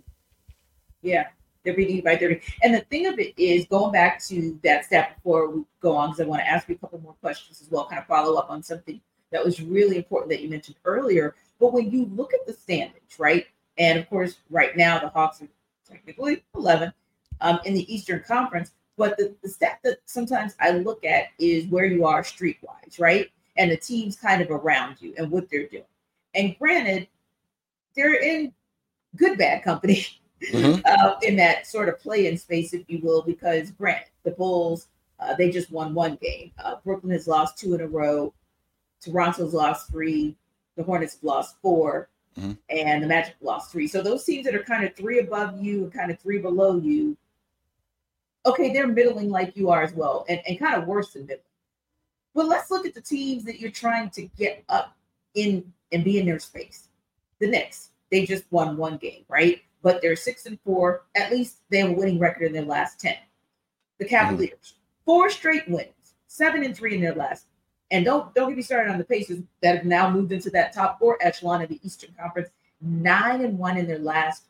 Yeah, 1.01 1.27
they're 1.63 1.75
beating 1.75 1.97
you 1.97 2.03
by 2.03 2.15
30. 2.15 2.41
And 2.63 2.73
the 2.73 2.81
thing 2.81 3.07
of 3.07 3.19
it 3.19 3.33
is, 3.37 3.65
going 3.65 3.91
back 3.91 4.23
to 4.25 4.59
that 4.63 4.85
stat 4.85 5.15
before 5.15 5.49
we 5.49 5.63
go 5.79 5.95
on, 5.95 6.09
because 6.09 6.21
I 6.21 6.25
want 6.25 6.41
to 6.41 6.47
ask 6.47 6.67
you 6.69 6.75
a 6.75 6.77
couple 6.77 6.99
more 6.99 7.15
questions 7.21 7.61
as 7.61 7.69
well, 7.69 7.85
kind 7.87 7.99
of 7.99 8.07
follow 8.07 8.35
up 8.35 8.49
on 8.49 8.63
something 8.63 8.99
that 9.31 9.43
was 9.43 9.61
really 9.61 9.97
important 9.97 10.29
that 10.31 10.41
you 10.41 10.49
mentioned 10.49 10.77
earlier. 10.85 11.35
But 11.59 11.73
when 11.73 11.91
you 11.91 12.05
look 12.15 12.33
at 12.33 12.45
the 12.45 12.53
standings, 12.53 13.19
right? 13.19 13.45
And 13.77 13.99
of 13.99 14.09
course, 14.09 14.37
right 14.49 14.75
now 14.75 14.99
the 14.99 15.09
Hawks 15.09 15.41
are 15.41 15.47
technically 15.89 16.43
11 16.55 16.93
um, 17.41 17.59
in 17.65 17.73
the 17.73 17.93
Eastern 17.93 18.23
Conference. 18.27 18.71
But 18.97 19.17
the, 19.17 19.35
the 19.43 19.49
stat 19.49 19.79
that 19.83 19.97
sometimes 20.05 20.55
I 20.59 20.71
look 20.71 21.03
at 21.03 21.27
is 21.37 21.67
where 21.67 21.85
you 21.85 22.05
are 22.05 22.23
streetwise, 22.23 22.99
right? 22.99 23.29
And 23.57 23.69
the 23.69 23.77
teams 23.77 24.15
kind 24.15 24.41
of 24.41 24.49
around 24.51 25.01
you 25.01 25.13
and 25.17 25.29
what 25.29 25.49
they're 25.49 25.67
doing. 25.67 25.83
And 26.33 26.55
granted, 26.57 27.07
they're 27.95 28.21
in 28.21 28.53
good 29.15 29.37
bad 29.37 29.63
company 29.63 30.05
Mhm. 30.51 30.81
uh, 30.85 31.15
in 31.21 31.35
that 31.37 31.65
sort 31.65 31.89
of 31.89 31.99
play-in 31.99 32.37
space, 32.37 32.73
if 32.73 32.83
you 32.87 32.99
will, 33.01 33.21
because 33.21 33.71
granted, 33.71 34.09
the 34.23 34.31
Bulls 34.31 34.87
uh, 35.19 35.33
they 35.33 35.49
just 35.49 35.71
won 35.71 35.93
one 35.93 36.17
game. 36.21 36.51
Uh, 36.61 36.75
Brooklyn 36.83 37.13
has 37.13 37.27
lost 37.27 37.57
two 37.57 37.73
in 37.73 37.81
a 37.81 37.87
row. 37.87 38.33
Toronto's 39.01 39.53
lost 39.53 39.89
three. 39.89 40.35
The 40.75 40.83
Hornets 40.83 41.13
have 41.13 41.23
lost 41.23 41.55
4 41.61 42.09
Mhm. 42.37 42.57
and 42.69 43.01
the 43.01 43.07
Magic 43.07 43.35
lost 43.39 43.71
three. 43.71 43.87
So 43.87 44.01
those 44.01 44.25
teams 44.25 44.43
that 44.45 44.53
are 44.55 44.63
kind 44.63 44.83
of 44.83 44.93
three 44.93 45.19
above 45.19 45.63
you 45.63 45.83
and 45.83 45.93
kind 45.93 46.11
of 46.11 46.19
three 46.19 46.39
below 46.39 46.77
you, 46.77 47.15
okay, 48.45 48.73
they're 48.73 48.87
middling 48.87 49.29
like 49.29 49.55
you 49.55 49.69
are 49.69 49.83
as 49.83 49.93
well, 49.93 50.25
and, 50.27 50.41
and 50.45 50.59
kind 50.59 50.75
of 50.75 50.85
worse 50.85 51.13
than 51.13 51.21
middling. 51.23 51.41
But 52.33 52.47
let's 52.47 52.69
look 52.69 52.85
at 52.85 52.93
the 52.93 52.99
teams 53.01 53.45
that 53.45 53.61
you're 53.61 53.71
trying 53.71 54.09
to 54.11 54.23
get 54.23 54.65
up 54.67 54.97
in 55.33 55.71
and 55.93 56.03
be 56.03 56.19
in 56.19 56.25
their 56.25 56.39
space. 56.39 56.89
The 57.39 57.47
Knicks, 57.47 57.91
they 58.15 58.25
just 58.25 58.45
won 58.49 58.77
one 58.77 58.95
game, 58.95 59.25
right? 59.27 59.61
But 59.83 60.01
they're 60.01 60.15
six 60.15 60.45
and 60.45 60.57
four. 60.61 61.03
At 61.15 61.31
least 61.31 61.57
they 61.69 61.79
have 61.79 61.89
a 61.89 61.93
winning 61.93 62.17
record 62.17 62.43
in 62.43 62.53
their 62.53 62.63
last 62.63 62.97
10. 63.01 63.13
The 63.99 64.05
Cavaliers, 64.05 64.75
four 65.03 65.29
straight 65.29 65.67
wins, 65.67 66.13
seven 66.27 66.63
and 66.63 66.75
three 66.75 66.95
in 66.95 67.01
their 67.01 67.13
last. 67.13 67.47
And 67.91 68.05
don't 68.05 68.33
don't 68.33 68.47
get 68.49 68.55
me 68.55 68.63
started 68.63 68.89
on 68.89 68.97
the 68.97 69.03
Pacers 69.03 69.39
that 69.61 69.75
have 69.75 69.85
now 69.85 70.09
moved 70.09 70.31
into 70.31 70.49
that 70.51 70.73
top 70.73 70.97
four 70.97 71.17
echelon 71.19 71.61
of 71.61 71.67
the 71.67 71.79
Eastern 71.83 72.15
Conference, 72.17 72.47
nine 72.79 73.43
and 73.43 73.59
one 73.59 73.75
in 73.75 73.85
their 73.85 73.99
last 73.99 74.45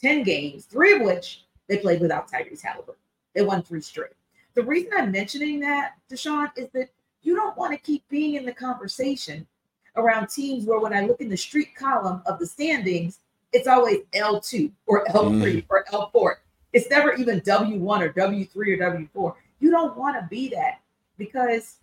10 0.00 0.22
games, 0.22 0.66
three 0.66 0.92
of 0.92 1.02
which 1.02 1.46
they 1.68 1.78
played 1.78 2.00
without 2.00 2.30
Tyrese 2.30 2.62
Halliburton. 2.62 3.02
They 3.34 3.42
won 3.42 3.64
three 3.64 3.80
straight. 3.80 4.12
The 4.54 4.62
reason 4.62 4.92
I'm 4.96 5.10
mentioning 5.10 5.58
that, 5.60 5.94
Deshaun, 6.08 6.50
is 6.56 6.68
that 6.74 6.90
you 7.22 7.34
don't 7.34 7.56
want 7.56 7.72
to 7.72 7.78
keep 7.78 8.08
being 8.08 8.34
in 8.34 8.46
the 8.46 8.54
conversation 8.54 9.48
around 9.96 10.28
teams 10.28 10.64
where 10.64 10.80
when 10.80 10.92
I 10.92 11.02
look 11.02 11.20
in 11.20 11.28
the 11.28 11.36
street 11.36 11.74
column 11.76 12.22
of 12.26 12.38
the 12.38 12.46
standings, 12.46 13.20
it's 13.52 13.66
always 13.66 13.98
L2 14.14 14.70
or 14.86 15.04
L3 15.06 15.42
mm. 15.42 15.64
or 15.68 15.84
L4. 15.92 16.34
It's 16.72 16.88
never 16.88 17.14
even 17.14 17.40
W1 17.40 18.00
or 18.00 18.12
W3 18.12 18.56
or 18.56 18.76
W4. 18.76 19.34
You 19.58 19.70
don't 19.70 19.96
want 19.96 20.16
to 20.16 20.26
be 20.28 20.48
that 20.50 20.80
because 21.18 21.78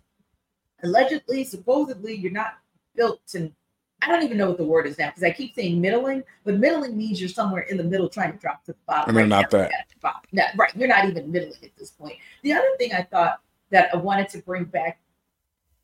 allegedly, 0.82 1.44
supposedly, 1.44 2.14
you're 2.14 2.32
not 2.32 2.54
built 2.96 3.20
to. 3.28 3.52
I 4.00 4.06
don't 4.06 4.22
even 4.22 4.38
know 4.38 4.48
what 4.48 4.58
the 4.58 4.64
word 4.64 4.86
is 4.86 4.96
now 4.96 5.08
because 5.08 5.24
I 5.24 5.32
keep 5.32 5.54
saying 5.54 5.80
middling, 5.80 6.22
but 6.44 6.54
middling 6.54 6.96
means 6.96 7.20
you're 7.20 7.28
somewhere 7.28 7.62
in 7.62 7.76
the 7.76 7.84
middle 7.84 8.08
trying 8.08 8.32
to 8.32 8.38
drop 8.38 8.64
to 8.64 8.72
the 8.72 8.78
bottom. 8.86 9.08
And 9.08 9.16
they're 9.16 9.26
not 9.26 9.50
that. 9.50 9.72
Bottom. 10.00 10.20
No, 10.30 10.44
right. 10.56 10.70
You're 10.76 10.88
not 10.88 11.04
even 11.06 11.30
middling 11.30 11.64
at 11.64 11.76
this 11.76 11.90
point. 11.90 12.14
The 12.42 12.52
other 12.52 12.68
thing 12.78 12.92
I 12.92 13.02
thought 13.02 13.40
that 13.70 13.92
I 13.92 13.96
wanted 13.96 14.28
to 14.30 14.38
bring 14.38 14.64
back 14.64 15.00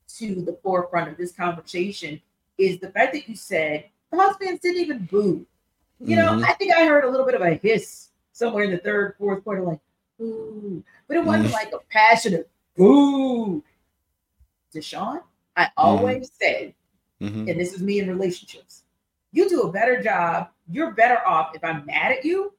to 0.07 0.41
the 0.41 0.57
forefront 0.63 1.09
of 1.09 1.17
this 1.17 1.31
conversation 1.31 2.21
is 2.57 2.79
the 2.79 2.89
fact 2.89 3.13
that 3.13 3.27
you 3.27 3.35
said 3.35 3.85
the 4.11 4.17
Hawks 4.17 4.43
fans 4.43 4.59
didn't 4.59 4.81
even 4.81 5.05
boo. 5.05 5.45
You 5.99 6.15
know, 6.15 6.33
Mhm. 6.33 6.43
I 6.43 6.53
think 6.53 6.73
I 6.73 6.85
heard 6.85 7.05
a 7.05 7.09
little 7.09 7.25
bit 7.25 7.35
of 7.35 7.41
a 7.41 7.55
hiss 7.55 8.09
somewhere 8.31 8.65
in 8.65 8.71
the 8.71 8.77
third, 8.77 9.15
fourth 9.17 9.43
quarter, 9.43 9.61
like 9.61 9.79
boo, 10.17 10.83
but 11.07 11.17
it 11.17 11.23
wasn't 11.23 11.47
Mhm. 11.49 11.53
like 11.53 11.73
a 11.73 11.79
passionate 11.89 12.49
boo. 12.75 13.63
Deshaun, 14.73 15.23
I 15.55 15.71
always 15.77 16.31
said, 16.33 16.73
Mhm. 17.21 17.49
and 17.49 17.59
this 17.59 17.73
is 17.73 17.81
me 17.81 17.99
in 17.99 18.09
relationships, 18.09 18.83
you 19.31 19.49
do 19.49 19.63
a 19.63 19.71
better 19.71 20.01
job. 20.01 20.49
You're 20.69 20.91
better 20.91 21.25
off 21.25 21.55
if 21.55 21.63
I'm 21.63 21.85
mad 21.85 22.11
at 22.11 22.25
you 22.25 22.53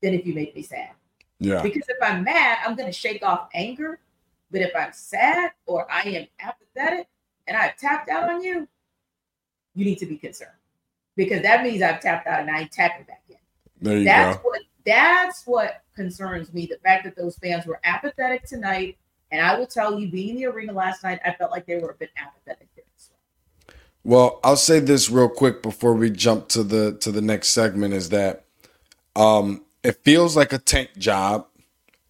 than 0.00 0.14
if 0.14 0.26
you 0.26 0.34
make 0.34 0.54
me 0.54 0.62
sad. 0.62 0.90
Yeah. 1.38 1.62
Because 1.62 1.88
if 1.88 1.96
I'm 2.02 2.24
mad, 2.24 2.58
I'm 2.64 2.74
going 2.74 2.88
to 2.88 2.92
shake 2.92 3.22
off 3.22 3.48
anger. 3.54 4.00
But 4.50 4.62
if 4.62 4.72
I'm 4.74 4.92
sad 4.92 5.52
or 5.66 5.90
I 5.90 6.02
am 6.02 6.26
apathetic 6.40 7.08
and 7.46 7.56
I've 7.56 7.76
tapped 7.76 8.08
out 8.08 8.30
on 8.30 8.42
you, 8.42 8.66
you 9.74 9.84
need 9.84 9.98
to 9.98 10.06
be 10.06 10.16
concerned 10.16 10.50
because 11.16 11.42
that 11.42 11.62
means 11.62 11.82
I've 11.82 12.00
tapped 12.00 12.26
out 12.26 12.40
and 12.40 12.50
I 12.50 12.62
ain't 12.62 12.72
tapping 12.72 13.04
back 13.04 13.22
in. 13.28 13.36
There 13.80 13.98
you 13.98 14.04
That's 14.04 14.36
go. 14.38 14.42
what 14.48 14.60
that's 14.84 15.46
what 15.46 15.82
concerns 15.94 16.52
me. 16.52 16.66
The 16.66 16.78
fact 16.78 17.04
that 17.04 17.16
those 17.16 17.36
fans 17.38 17.66
were 17.66 17.80
apathetic 17.84 18.44
tonight, 18.44 18.96
and 19.30 19.40
I 19.40 19.58
will 19.58 19.66
tell 19.66 19.98
you, 19.98 20.10
being 20.10 20.30
in 20.30 20.36
the 20.36 20.46
arena 20.46 20.72
last 20.72 21.04
night, 21.04 21.20
I 21.24 21.32
felt 21.34 21.50
like 21.50 21.66
they 21.66 21.78
were 21.78 21.90
a 21.90 21.94
bit 21.94 22.10
apathetic 22.16 22.70
well. 24.02 24.30
Well, 24.30 24.40
I'll 24.44 24.56
say 24.56 24.80
this 24.80 25.10
real 25.10 25.28
quick 25.28 25.62
before 25.62 25.94
we 25.94 26.10
jump 26.10 26.48
to 26.48 26.62
the 26.62 26.96
to 26.98 27.12
the 27.12 27.20
next 27.20 27.50
segment 27.50 27.94
is 27.94 28.08
that 28.10 28.44
um 29.16 29.64
it 29.82 29.98
feels 30.02 30.36
like 30.36 30.52
a 30.52 30.58
tank 30.58 30.90
job. 30.98 31.46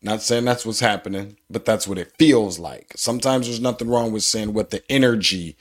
Not 0.02 0.22
saying 0.22 0.46
that's 0.46 0.64
what's 0.64 0.80
happening, 0.80 1.36
but 1.50 1.64
that's 1.64 1.86
what 1.86 1.98
it 1.98 2.12
feels 2.18 2.58
like. 2.58 2.92
Sometimes 2.96 3.46
there's 3.46 3.60
nothing 3.60 3.88
wrong 3.88 4.12
with 4.12 4.22
saying 4.22 4.54
what 4.54 4.70
the 4.70 4.82
energy, 4.90 5.56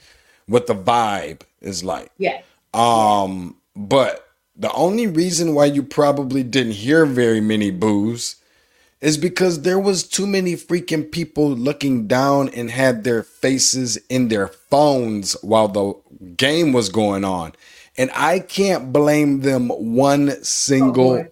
what 0.48 0.68
the 0.68 0.76
vibe 0.76 1.42
is 1.62 1.84
like. 1.84 2.12
Yeah, 2.18 2.42
Um, 2.74 3.58
but 3.76 4.28
the 4.56 4.72
only 4.74 5.08
reason 5.08 5.56
why 5.56 5.66
you 5.66 5.84
probably 5.84 6.44
didn't 6.44 6.74
hear 6.74 7.06
very 7.06 7.42
many 7.42 7.70
boos 7.70 8.38
is 9.02 9.18
because 9.18 9.62
there 9.62 9.80
was 9.80 10.04
too 10.04 10.28
many 10.28 10.56
freaking 10.56 11.10
people 11.10 11.50
looking 11.50 12.08
down 12.08 12.50
and 12.50 12.70
had 12.70 13.04
their 13.04 13.24
faces 13.24 13.98
in 14.10 14.28
their 14.28 14.48
phones 14.48 15.34
while 15.42 15.68
the 15.70 15.94
game 16.36 16.74
was 16.74 16.90
going 16.90 17.24
on. 17.24 17.54
And 17.98 18.12
I 18.14 18.40
can't 18.40 18.92
blame 18.92 19.42
them 19.42 19.70
one 19.70 20.44
single 20.44 21.12
Oh, 21.12 21.24
boy. 21.24 21.30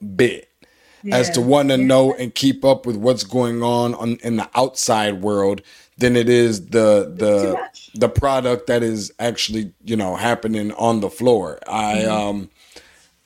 As 1.13 1.29
to 1.31 1.41
want 1.41 1.69
to 1.69 1.77
know 1.77 2.13
and 2.13 2.33
keep 2.35 2.63
up 2.65 2.85
with 2.85 2.95
what's 2.97 3.23
going 3.23 3.63
on, 3.63 3.93
on 3.95 4.15
in 4.23 4.37
the 4.37 4.49
outside 4.55 5.21
world 5.21 5.61
than 5.97 6.15
it 6.15 6.29
is 6.29 6.67
the 6.67 7.11
the 7.15 7.57
the 7.95 8.09
product 8.09 8.67
that 8.67 8.83
is 8.83 9.11
actually 9.19 9.73
you 9.83 9.95
know 9.95 10.15
happening 10.15 10.71
on 10.73 10.99
the 11.01 11.09
floor. 11.09 11.59
I 11.67 11.95
Mm-hmm. 12.01 12.11
um 12.11 12.49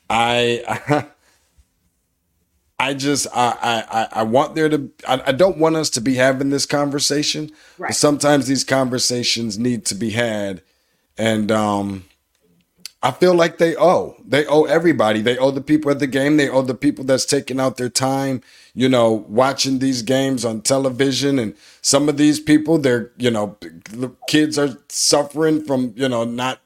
I 0.09 1.05
I 2.79 2.93
just 2.93 3.27
I 3.33 3.85
I 3.91 4.07
I- 4.21 4.23
want 4.23 4.55
there 4.55 4.69
to 4.69 4.89
I, 5.07 5.21
I 5.27 5.31
don't 5.31 5.57
want 5.57 5.75
us 5.75 5.89
to 5.91 6.01
be 6.01 6.15
having 6.15 6.49
this 6.49 6.65
conversation. 6.65 7.51
But 7.77 7.95
sometimes 7.95 8.47
these 8.47 8.63
conversations 8.63 9.57
need 9.59 9.85
to 9.87 9.95
be 9.95 10.11
had 10.11 10.61
and 11.17 11.51
um 11.51 12.05
I 13.03 13.11
feel 13.11 13.33
like 13.33 13.57
they 13.57 13.75
owe. 13.75 14.15
They 14.27 14.45
owe 14.45 14.65
everybody. 14.65 15.21
They 15.21 15.37
owe 15.37 15.49
the 15.51 15.61
people 15.61 15.89
at 15.89 15.97
the 15.99 16.05
game. 16.07 16.37
They 16.37 16.47
owe 16.49 16.61
the 16.61 16.75
people 16.75 17.03
that's 17.03 17.25
taking 17.25 17.59
out 17.59 17.77
their 17.77 17.89
time, 17.89 18.41
you 18.75 18.87
know, 18.87 19.25
watching 19.27 19.79
these 19.79 20.03
games 20.03 20.45
on 20.45 20.61
television. 20.61 21.39
And 21.39 21.55
some 21.81 22.07
of 22.09 22.17
these 22.17 22.39
people, 22.39 22.77
they're, 22.77 23.11
you 23.17 23.31
know, 23.31 23.57
the 23.89 24.11
kids 24.27 24.59
are 24.59 24.77
suffering 24.89 25.63
from, 25.65 25.93
you 25.95 26.07
know, 26.07 26.23
not 26.25 26.59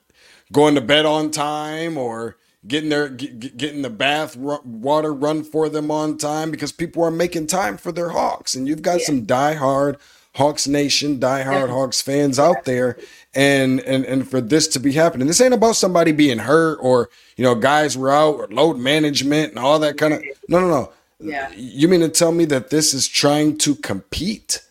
going 0.52 0.76
to 0.76 0.82
bed 0.82 1.06
on 1.06 1.32
time 1.32 1.98
or 1.98 2.36
getting 2.68 2.90
their 2.90 3.08
get, 3.08 3.40
get- 3.40 3.58
getting 3.58 3.82
the 3.82 3.90
bath 3.90 4.36
water 4.36 5.14
run 5.14 5.44
for 5.44 5.70
them 5.70 5.90
on 5.90 6.18
time 6.18 6.52
because 6.52 6.72
people 6.74 7.02
are 7.04 7.12
making 7.12 7.48
time 7.48 7.78
for 7.78 7.94
their 7.94 8.10
Hawks. 8.10 8.56
And 8.56 8.68
you've 8.68 8.82
got 8.82 9.00
Yeah. 9.00 9.06
some 9.06 9.26
diehard 9.26 9.98
Hawks 10.36 10.68
Nation, 10.68 11.18
diehard 11.18 11.46
Definitely. 11.46 11.72
Hawks 11.76 12.02
fans 12.02 12.38
out 12.40 12.66
there, 12.66 12.98
and 13.36 13.82
and 13.82 14.06
and 14.06 14.28
for 14.30 14.40
this 14.42 14.68
to 14.70 14.80
be 14.80 14.94
happening, 14.94 15.28
this 15.28 15.42
ain't 15.42 15.54
about 15.54 15.76
somebody 15.76 16.12
being 16.12 16.40
hurt 16.40 16.78
or 16.82 17.10
you 17.38 17.44
know 17.44 17.56
guys 17.56 17.98
were 17.98 18.12
out 18.12 18.36
or 18.36 18.48
load 18.48 18.78
management 18.78 19.50
and 19.52 19.60
all 19.60 19.80
that 19.80 19.98
kind 19.98 20.14
of. 20.14 20.24
No, 20.48 20.60
no, 20.60 20.68
no. 20.68 20.92
Yeah. 21.20 21.52
You 21.54 21.88
mean 21.88 22.02
to 22.02 22.10
tell 22.10 22.32
me 22.32 22.46
that 22.46 22.70
this 22.70 22.94
is 22.94 23.08
trying 23.08 23.58
to 23.60 23.76
compete? 23.76 24.62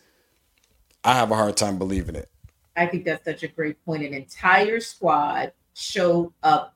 I 1.03 1.13
have 1.13 1.31
a 1.31 1.35
hard 1.35 1.57
time 1.57 1.77
believing 1.77 2.15
it. 2.15 2.29
I 2.75 2.87
think 2.87 3.05
that's 3.05 3.23
such 3.23 3.43
a 3.43 3.47
great 3.47 3.83
point. 3.85 4.03
An 4.03 4.13
entire 4.13 4.79
squad 4.79 5.53
showed 5.73 6.33
up 6.43 6.75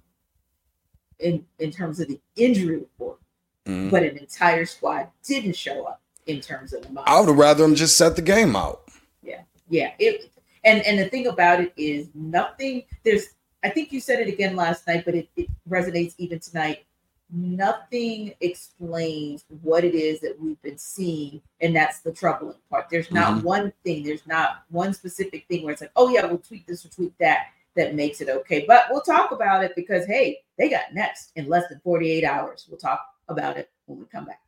in 1.20 1.46
in 1.60 1.72
terms 1.72 2.00
of 2.00 2.08
the 2.08 2.20
injury 2.36 2.78
report, 2.78 3.20
Mhm. 3.68 3.92
but 3.92 4.04
an 4.04 4.18
entire 4.18 4.66
squad 4.66 5.08
didn't 5.24 5.56
show 5.56 5.86
up 5.86 6.02
in 6.26 6.40
terms 6.42 6.74
of 6.74 6.82
the 6.84 7.02
I 7.06 7.20
would 7.20 7.36
rather 7.36 7.64
them 7.64 7.76
just 7.76 7.98
set 7.98 8.16
the 8.16 8.22
game 8.22 8.56
out. 8.56 8.82
Yeah, 9.22 9.42
yeah, 9.70 9.92
it 10.00 10.32
and 10.70 10.86
and 10.88 11.00
the 11.00 11.10
thing 11.10 11.28
about 11.28 11.60
it 11.62 11.74
is 11.78 12.10
nothing. 12.14 12.84
There's 13.04 13.26
I 13.64 13.70
think 13.70 13.92
you 13.92 14.00
said 14.00 14.20
it 14.20 14.30
again 14.32 14.56
last 14.56 14.88
night, 14.88 15.04
but 15.06 15.16
it, 15.16 15.28
it 15.36 15.50
resonates 15.70 16.16
even 16.18 16.40
tonight. 16.40 16.86
nothing 17.32 18.34
explains 18.42 19.46
what 19.62 19.84
it 19.84 19.94
is 19.94 20.20
that 20.20 20.36
we've 20.42 20.60
been 20.64 20.80
seeing. 20.80 21.40
And 21.62 21.76
that's 21.76 22.00
the 22.00 22.12
troubling 22.12 22.58
part. 22.72 22.90
There's 22.90 23.12
not 23.12 23.38
Mhm. 23.38 23.44
one 23.44 23.74
thing, 23.84 24.04
there's 24.04 24.26
not 24.26 24.64
one 24.70 24.94
specific 24.96 25.46
thing 25.48 25.64
where 25.64 25.74
it's 25.74 25.82
like, 25.82 25.92
oh, 25.96 26.10
yeah, 26.10 26.26
we'll 26.26 26.40
tweak 26.40 26.66
this 26.66 26.84
or 26.86 26.90
tweak 26.90 27.16
that 27.20 27.48
that 27.76 27.94
makes 27.94 28.20
it 28.22 28.30
okay. 28.30 28.66
But 28.68 28.86
we'll 28.90 29.02
talk 29.02 29.32
about 29.32 29.64
it 29.64 29.76
because, 29.76 30.08
hey, 30.08 30.42
they 30.58 30.70
got 30.70 30.92
next 30.94 31.32
in 31.36 31.48
less 31.48 31.68
than 31.70 31.80
48 31.82 32.24
hours. 32.24 32.66
We'll 32.68 32.80
talk 32.80 33.02
about 33.28 33.58
it 33.58 33.70
when 33.86 34.00
we 34.00 34.06
come 34.06 34.26
back. 34.26 34.42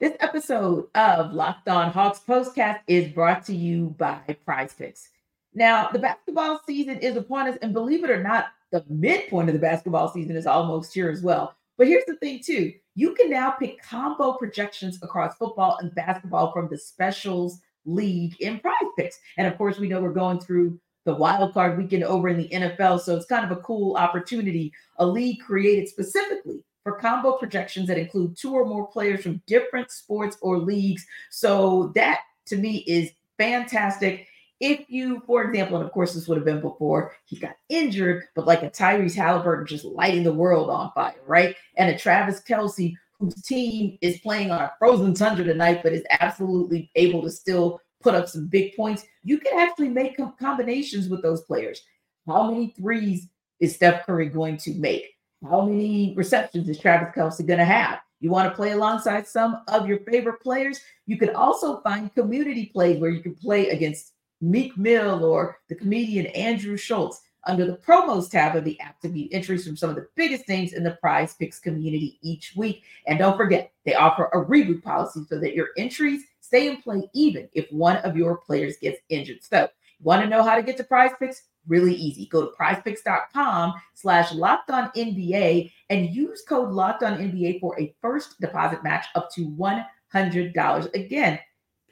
This 0.00 0.16
episode 0.20 0.86
of 0.94 1.32
Locked 1.32 1.68
On 1.68 1.90
Hawks 1.90 2.20
Postcast 2.20 2.82
is 2.86 3.12
brought 3.12 3.44
to 3.46 3.52
you 3.52 3.96
by 3.98 4.20
Prize 4.44 4.72
Picks. 4.72 5.08
Now, 5.54 5.88
the 5.92 5.98
basketball 5.98 6.60
season 6.64 7.00
is 7.00 7.16
upon 7.16 7.48
us, 7.48 7.58
and 7.62 7.72
believe 7.72 8.04
it 8.04 8.10
or 8.10 8.22
not, 8.22 8.44
the 8.70 8.84
midpoint 8.88 9.48
of 9.48 9.54
the 9.54 9.60
basketball 9.60 10.06
season 10.12 10.36
is 10.36 10.46
almost 10.46 10.94
here 10.94 11.10
as 11.10 11.20
well. 11.20 11.56
But 11.76 11.88
here's 11.88 12.04
the 12.06 12.14
thing, 12.14 12.40
too 12.44 12.74
you 12.94 13.12
can 13.14 13.28
now 13.28 13.50
pick 13.50 13.82
combo 13.82 14.34
projections 14.34 15.02
across 15.02 15.34
football 15.34 15.78
and 15.80 15.92
basketball 15.96 16.52
from 16.52 16.68
the 16.68 16.78
specials 16.78 17.58
league 17.84 18.36
in 18.38 18.60
Prize 18.60 18.74
Picks. 18.96 19.18
And 19.36 19.48
of 19.48 19.58
course, 19.58 19.80
we 19.80 19.88
know 19.88 20.00
we're 20.00 20.12
going 20.12 20.38
through 20.38 20.78
the 21.06 21.14
wild 21.16 21.54
card 21.54 21.76
weekend 21.76 22.04
over 22.04 22.28
in 22.28 22.38
the 22.38 22.48
NFL, 22.50 23.00
so 23.00 23.16
it's 23.16 23.26
kind 23.26 23.44
of 23.44 23.50
a 23.50 23.60
cool 23.62 23.96
opportunity. 23.96 24.72
A 24.98 25.06
league 25.06 25.40
created 25.40 25.88
specifically 25.88 26.62
for 26.88 26.98
combo 26.98 27.32
projections 27.32 27.86
that 27.86 27.98
include 27.98 28.34
two 28.34 28.54
or 28.54 28.64
more 28.64 28.86
players 28.86 29.22
from 29.22 29.42
different 29.46 29.90
sports 29.90 30.38
or 30.40 30.58
leagues. 30.58 31.06
So 31.30 31.92
that 31.94 32.20
to 32.46 32.56
me 32.56 32.78
is 32.86 33.10
fantastic. 33.36 34.26
If 34.60 34.86
you, 34.88 35.22
for 35.26 35.44
example, 35.44 35.76
and 35.76 35.86
of 35.86 35.92
course 35.92 36.14
this 36.14 36.26
would 36.26 36.38
have 36.38 36.46
been 36.46 36.62
before 36.62 37.14
he 37.26 37.36
got 37.36 37.56
injured, 37.68 38.24
but 38.34 38.46
like 38.46 38.62
a 38.62 38.70
Tyrese 38.70 39.14
Halliburton 39.14 39.66
just 39.66 39.84
lighting 39.84 40.22
the 40.22 40.32
world 40.32 40.70
on 40.70 40.90
fire, 40.94 41.14
right? 41.26 41.54
And 41.76 41.90
a 41.90 41.98
Travis 41.98 42.40
Kelce 42.40 42.94
whose 43.20 43.34
team 43.42 43.98
is 44.00 44.20
playing 44.20 44.50
on 44.50 44.62
a 44.62 44.72
frozen 44.78 45.12
tundra 45.12 45.44
tonight, 45.44 45.80
but 45.82 45.92
is 45.92 46.04
absolutely 46.20 46.90
able 46.94 47.20
to 47.22 47.30
still 47.30 47.80
put 48.00 48.14
up 48.14 48.28
some 48.28 48.46
big 48.46 48.74
points. 48.76 49.04
You 49.24 49.38
can 49.38 49.58
actually 49.58 49.90
make 49.90 50.18
combinations 50.38 51.08
with 51.08 51.20
those 51.20 51.42
players. 51.42 51.82
How 52.26 52.50
many 52.50 52.74
threes 52.80 53.28
is 53.60 53.74
Steph 53.74 54.06
Curry 54.06 54.28
going 54.28 54.56
to 54.58 54.74
make? 54.74 55.17
How 55.46 55.64
many 55.64 56.14
receptions 56.16 56.68
is 56.68 56.78
Travis 56.78 57.14
Kelce 57.14 57.46
going 57.46 57.60
to 57.60 57.64
have? 57.64 58.00
You 58.20 58.30
want 58.30 58.48
to 58.50 58.56
play 58.56 58.72
alongside 58.72 59.28
some 59.28 59.62
of 59.68 59.88
your 59.88 60.00
favorite 60.00 60.40
players? 60.40 60.80
You 61.06 61.16
can 61.16 61.30
also 61.30 61.80
find 61.82 62.12
community 62.14 62.66
plays 62.66 63.00
where 63.00 63.10
you 63.10 63.22
can 63.22 63.36
play 63.36 63.68
against 63.68 64.14
Meek 64.40 64.76
Mill 64.76 65.24
or 65.24 65.58
the 65.68 65.76
comedian 65.76 66.26
Andrew 66.26 66.76
Schulz 66.76 67.20
under 67.46 67.64
the 67.66 67.76
promos 67.76 68.28
tab 68.28 68.56
of 68.56 68.64
the 68.64 68.78
app 68.80 69.00
to 69.00 69.08
view 69.08 69.28
entries 69.30 69.64
from 69.64 69.76
some 69.76 69.90
of 69.90 69.96
the 69.96 70.08
biggest 70.16 70.48
names 70.48 70.72
in 70.72 70.82
the 70.82 70.98
prize 71.00 71.34
picks 71.34 71.60
community 71.60 72.18
each 72.20 72.54
week. 72.56 72.82
And 73.06 73.18
don't 73.18 73.36
forget, 73.36 73.70
they 73.86 73.94
offer 73.94 74.24
a 74.32 74.44
reboot 74.44 74.82
policy 74.82 75.20
so 75.28 75.38
that 75.38 75.54
your 75.54 75.68
entries 75.78 76.24
stay 76.40 76.68
in 76.68 76.82
play 76.82 77.08
even 77.14 77.48
if 77.52 77.70
one 77.70 77.98
of 77.98 78.16
your 78.16 78.38
players 78.38 78.76
gets 78.78 79.00
injured. 79.08 79.44
So, 79.44 79.68
want 80.00 80.22
to 80.22 80.28
know 80.28 80.42
how 80.42 80.56
to 80.56 80.62
get 80.62 80.76
to 80.78 80.84
prize 80.84 81.10
picks? 81.18 81.42
Really 81.68 81.94
easy. 81.94 82.26
Go 82.26 82.46
to 82.46 82.52
prizepicks.com 82.58 83.74
slash 83.94 84.32
locked 84.32 84.70
on 84.70 84.90
NBA 84.96 85.70
and 85.90 86.10
use 86.10 86.42
code 86.48 86.70
locked 86.70 87.02
on 87.02 87.18
NBA 87.18 87.60
for 87.60 87.78
a 87.78 87.94
first 88.00 88.40
deposit 88.40 88.82
match 88.82 89.06
up 89.14 89.30
to 89.34 89.48
$100. 89.50 90.94
Again, 90.94 91.38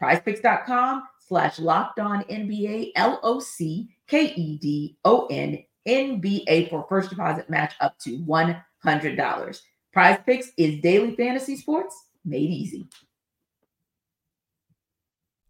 prizepicks.com 0.02 1.02
slash 1.20 1.58
locked 1.58 2.00
on 2.00 2.24
NBA, 2.24 2.92
L 2.96 3.20
O 3.22 3.38
C 3.38 3.88
K 4.06 4.32
E 4.34 4.58
D 4.58 4.96
O 5.04 5.26
N 5.26 5.62
NBA 5.86 6.70
for 6.70 6.86
first 6.88 7.10
deposit 7.10 7.48
match 7.48 7.74
up 7.80 7.98
to 8.00 8.18
$100. 8.18 9.62
Prize 9.92 10.18
Picks 10.26 10.50
is 10.56 10.80
daily 10.80 11.14
fantasy 11.16 11.56
sports 11.56 12.06
made 12.24 12.50
easy. 12.50 12.88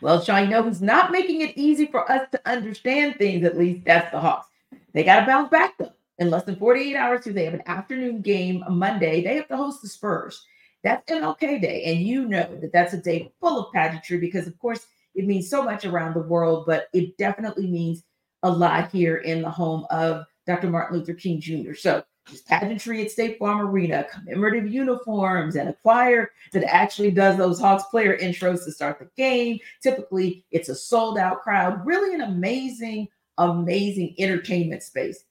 Well, 0.00 0.22
Sean, 0.22 0.44
you 0.44 0.50
know 0.50 0.62
who's 0.62 0.82
not 0.82 1.10
making 1.10 1.40
it 1.40 1.56
easy 1.56 1.86
for 1.86 2.10
us 2.10 2.28
to 2.32 2.40
understand 2.48 3.16
things, 3.16 3.44
at 3.44 3.58
least 3.58 3.84
that's 3.84 4.10
the 4.10 4.20
Hawks. 4.20 4.46
They 4.92 5.04
got 5.04 5.20
to 5.20 5.26
bounce 5.26 5.50
back 5.50 5.76
though. 5.78 5.92
In 6.18 6.30
less 6.30 6.44
than 6.44 6.56
48 6.56 6.96
hours, 6.96 7.24
they 7.24 7.44
have 7.44 7.54
an 7.54 7.62
afternoon 7.66 8.22
game 8.22 8.64
Monday. 8.68 9.22
They 9.22 9.36
have 9.36 9.48
to 9.48 9.56
host 9.56 9.82
the 9.82 9.88
Spurs. 9.88 10.44
That's 10.82 11.08
MLK 11.10 11.60
Day. 11.60 11.84
And 11.84 12.00
you 12.00 12.26
know 12.26 12.58
that 12.60 12.72
that's 12.72 12.92
a 12.92 13.00
day 13.00 13.32
full 13.40 13.60
of 13.60 13.72
pageantry 13.72 14.18
because, 14.18 14.46
of 14.46 14.58
course, 14.58 14.86
it 15.14 15.26
means 15.26 15.48
so 15.48 15.62
much 15.62 15.84
around 15.84 16.14
the 16.14 16.20
world, 16.20 16.64
but 16.66 16.88
it 16.92 17.16
definitely 17.18 17.68
means 17.68 18.02
a 18.42 18.50
lot 18.50 18.90
here 18.90 19.16
in 19.16 19.42
the 19.42 19.50
home 19.50 19.86
of 19.90 20.24
Dr. 20.46 20.70
Martin 20.70 20.98
Luther 20.98 21.14
King 21.14 21.40
Jr. 21.40 21.74
So 21.74 22.02
there's 22.28 22.42
pageantry 22.42 23.04
at 23.04 23.10
State 23.10 23.38
Farm 23.38 23.60
Arena, 23.60 24.06
commemorative 24.12 24.70
uniforms, 24.70 25.56
and 25.56 25.68
a 25.68 25.72
choir 25.72 26.30
that 26.52 26.64
actually 26.64 27.10
does 27.10 27.36
those 27.36 27.60
Hawks 27.60 27.84
player 27.84 28.16
intros 28.18 28.64
to 28.64 28.72
start 28.72 28.98
the 28.98 29.08
game. 29.16 29.58
Typically, 29.82 30.44
it's 30.50 30.68
a 30.68 30.74
sold 30.74 31.18
out 31.18 31.42
crowd. 31.42 31.84
Really 31.86 32.14
an 32.14 32.20
amazing, 32.20 33.08
amazing 33.38 34.14
entertainment 34.18 34.82
space. 34.82 35.24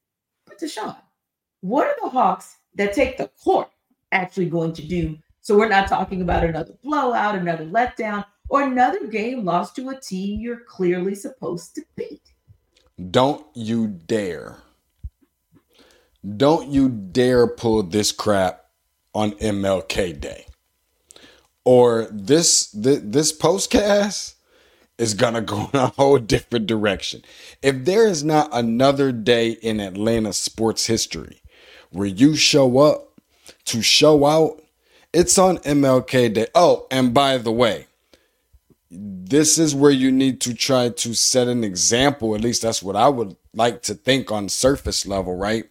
But 0.45 0.60
Deshaun, 0.60 0.97
what 1.62 1.88
are 1.88 1.95
the 2.01 2.10
Hawks 2.10 2.57
that 2.75 2.93
take 2.93 3.17
the 3.17 3.29
court 3.43 3.69
actually 4.12 4.49
going 4.49 4.73
to 4.73 4.86
do? 4.86 5.17
So 5.41 5.57
we're 5.57 5.69
not 5.69 5.88
talking 5.88 6.21
about 6.21 6.43
another 6.43 6.73
blowout, 6.83 7.36
another 7.36 7.65
letdown, 7.65 8.25
or 8.49 8.63
another 8.63 9.07
game 9.07 9.45
lost 9.45 9.75
to 9.75 9.89
a 9.89 9.99
team 9.99 10.39
you're 10.39 10.62
clearly 10.67 11.15
supposed 11.15 11.75
to 11.75 11.83
beat. 11.95 12.21
Don't 13.12 13.45
you 13.53 13.88
dare. 13.88 14.57
Don't 16.35 16.69
you 16.69 16.89
dare 16.89 17.47
pull 17.47 17.83
this 17.83 18.11
crap 18.11 18.67
on 19.17 19.31
MLK 19.31 20.21
Day. 20.21 20.45
Or 21.65 22.07
this 22.11 22.67
this, 22.67 23.01
this 23.03 23.37
postcast 23.37 24.35
is 24.99 25.15
gonna 25.15 25.41
go 25.41 25.69
in 25.73 25.79
a 25.79 25.87
whole 25.87 26.19
different 26.19 26.67
direction. 26.67 27.23
If 27.63 27.83
there 27.83 28.07
is 28.07 28.23
not 28.23 28.49
another 28.53 29.11
day 29.11 29.51
in 29.51 29.79
Atlanta 29.79 30.33
sports 30.33 30.85
history 30.85 31.41
where 31.89 32.07
you 32.07 32.35
show 32.35 32.77
up 32.77 33.19
to 33.65 33.81
show 33.81 34.25
out, 34.25 34.61
it's 35.11 35.39
on 35.39 35.57
MLK 35.59 36.33
Day. 36.33 36.47
Oh, 36.53 36.85
and 36.91 37.11
by 37.11 37.39
the 37.39 37.51
way, 37.51 37.87
this 38.91 39.57
is 39.57 39.73
where 39.73 39.91
you 39.91 40.11
need 40.11 40.39
to 40.41 40.53
try 40.53 40.89
to 40.89 41.13
set 41.15 41.47
an 41.47 41.63
example. 41.63 42.35
At 42.35 42.41
least 42.41 42.61
that's 42.61 42.83
what 42.83 42.95
I 42.95 43.09
would 43.09 43.35
like 43.53 43.81
to 43.83 43.95
think 43.95 44.31
on 44.31 44.47
surface 44.47 45.07
level, 45.07 45.35
right? 45.35 45.65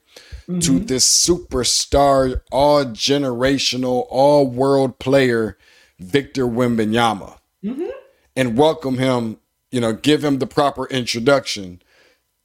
Mm-hmm. 0.49 0.61
To 0.61 0.79
this 0.79 1.27
superstar, 1.27 2.41
all 2.53 2.85
generational, 2.85 4.07
all 4.09 4.47
world 4.47 5.01
player, 5.01 5.59
Victor 5.99 6.47
Wembanyama, 6.47 7.39
mm-hmm. 7.65 7.89
and 8.37 8.57
welcome 8.57 8.99
him. 8.99 9.39
You 9.73 9.81
know, 9.81 9.93
give 9.93 10.23
him 10.23 10.39
the 10.39 10.47
proper 10.47 10.87
introduction 10.87 11.83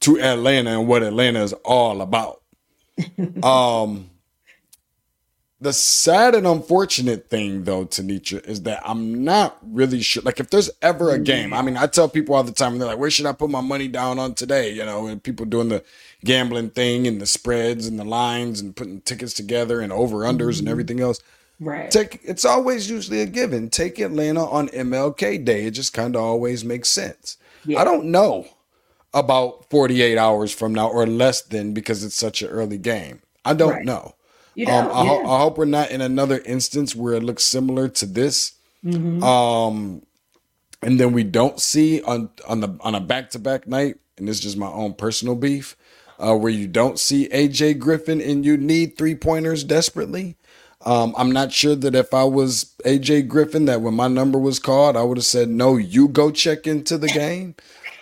to 0.00 0.20
Atlanta 0.20 0.80
and 0.80 0.88
what 0.88 1.04
Atlanta 1.04 1.42
is 1.44 1.52
all 1.64 2.00
about. 2.00 2.42
um, 3.42 4.10
the 5.62 5.72
sad 5.72 6.34
and 6.34 6.44
unfortunate 6.44 7.30
thing, 7.30 7.62
though, 7.62 7.86
Tenitra, 7.86 8.44
is 8.46 8.62
that 8.62 8.82
I'm 8.84 9.22
not 9.22 9.58
really 9.62 10.02
sure. 10.02 10.22
Like, 10.24 10.40
if 10.40 10.50
there's 10.50 10.70
ever 10.82 11.10
a 11.10 11.20
game, 11.20 11.54
I 11.54 11.62
mean, 11.62 11.76
I 11.76 11.86
tell 11.86 12.08
people 12.08 12.34
all 12.34 12.42
the 12.42 12.50
time, 12.50 12.72
and 12.72 12.80
they're 12.80 12.88
like, 12.88 12.98
where 12.98 13.10
should 13.10 13.26
I 13.26 13.32
put 13.32 13.48
my 13.48 13.60
money 13.60 13.86
down 13.86 14.18
on 14.18 14.34
today? 14.34 14.72
You 14.72 14.84
know, 14.84 15.06
and 15.06 15.22
people 15.22 15.46
doing 15.46 15.68
the 15.68 15.84
gambling 16.24 16.70
thing 16.70 17.06
and 17.06 17.20
the 17.20 17.26
spreads 17.26 17.86
and 17.86 17.96
the 17.96 18.04
lines 18.04 18.60
and 18.60 18.74
putting 18.74 19.02
tickets 19.02 19.32
together 19.32 19.80
and 19.80 19.92
over 19.92 20.18
unders 20.18 20.54
mm-hmm. 20.54 20.60
and 20.60 20.68
everything 20.68 21.00
else. 21.00 21.20
Right. 21.60 21.90
Take 21.90 22.20
it's 22.24 22.44
always 22.44 22.90
usually 22.90 23.20
a 23.20 23.26
given. 23.26 23.70
Take 23.70 24.00
Atlanta 24.00 24.44
on 24.44 24.68
MLK 24.68 25.44
Day. 25.44 25.66
It 25.66 25.72
just 25.72 25.92
kind 25.92 26.16
of 26.16 26.22
always 26.22 26.64
makes 26.64 26.88
sense. 26.88 27.36
Yeah. 27.64 27.80
I 27.80 27.84
don't 27.84 28.06
know 28.06 28.46
about 29.14 29.70
48 29.70 30.18
hours 30.18 30.52
from 30.52 30.74
now 30.74 30.88
or 30.88 31.06
less 31.06 31.40
than 31.42 31.72
because 31.72 32.02
it's 32.02 32.16
such 32.16 32.42
an 32.42 32.48
early 32.48 32.78
game. 32.78 33.20
I 33.44 33.54
don't 33.54 33.74
right. 33.74 33.84
know. 33.84 34.14
You 34.54 34.66
know, 34.66 34.78
um, 34.78 34.86
I, 34.88 35.02
yeah. 35.02 35.08
ho- 35.08 35.34
I, 35.34 35.38
hope 35.40 35.58
we're 35.58 35.64
not 35.64 35.90
in 35.90 36.00
another 36.00 36.40
instance 36.44 36.94
where 36.94 37.14
it 37.14 37.22
looks 37.22 37.44
similar 37.44 37.88
to 37.88 38.06
this. 38.06 38.52
Mm-hmm. 38.84 39.22
Um, 39.22 40.02
and 40.82 40.98
then 41.00 41.12
we 41.12 41.24
don't 41.24 41.60
see 41.60 42.02
on 42.02 42.30
on 42.46 42.60
the 42.60 42.76
on 42.80 42.94
a 42.94 43.00
back 43.00 43.30
to 43.30 43.38
back 43.38 43.66
night 43.66 43.96
and 44.22 44.28
this 44.28 44.36
is 44.36 44.42
just 44.42 44.56
my 44.56 44.68
own 44.68 44.94
personal 44.94 45.34
beef, 45.34 45.76
uh, 46.18 46.34
where 46.36 46.52
you 46.52 46.66
don't 46.66 46.98
see 46.98 47.28
AJ 47.30 47.78
Griffin 47.78 48.20
and 48.20 48.44
you 48.44 48.56
need 48.56 48.96
three 48.96 49.14
pointers 49.14 49.64
desperately. 49.64 50.36
Um, 50.84 51.14
I'm 51.16 51.30
not 51.30 51.52
sure 51.52 51.76
that 51.76 51.94
if 51.94 52.12
I 52.12 52.24
was 52.24 52.74
AJ 52.84 53.28
Griffin, 53.28 53.66
that 53.66 53.80
when 53.80 53.94
my 53.94 54.08
number 54.08 54.38
was 54.38 54.58
called, 54.58 54.96
I 54.96 55.02
would 55.02 55.16
have 55.16 55.24
said, 55.24 55.48
no, 55.48 55.76
you 55.76 56.08
go 56.08 56.30
check 56.30 56.66
into 56.66 56.98
the 56.98 57.08
game. 57.08 57.54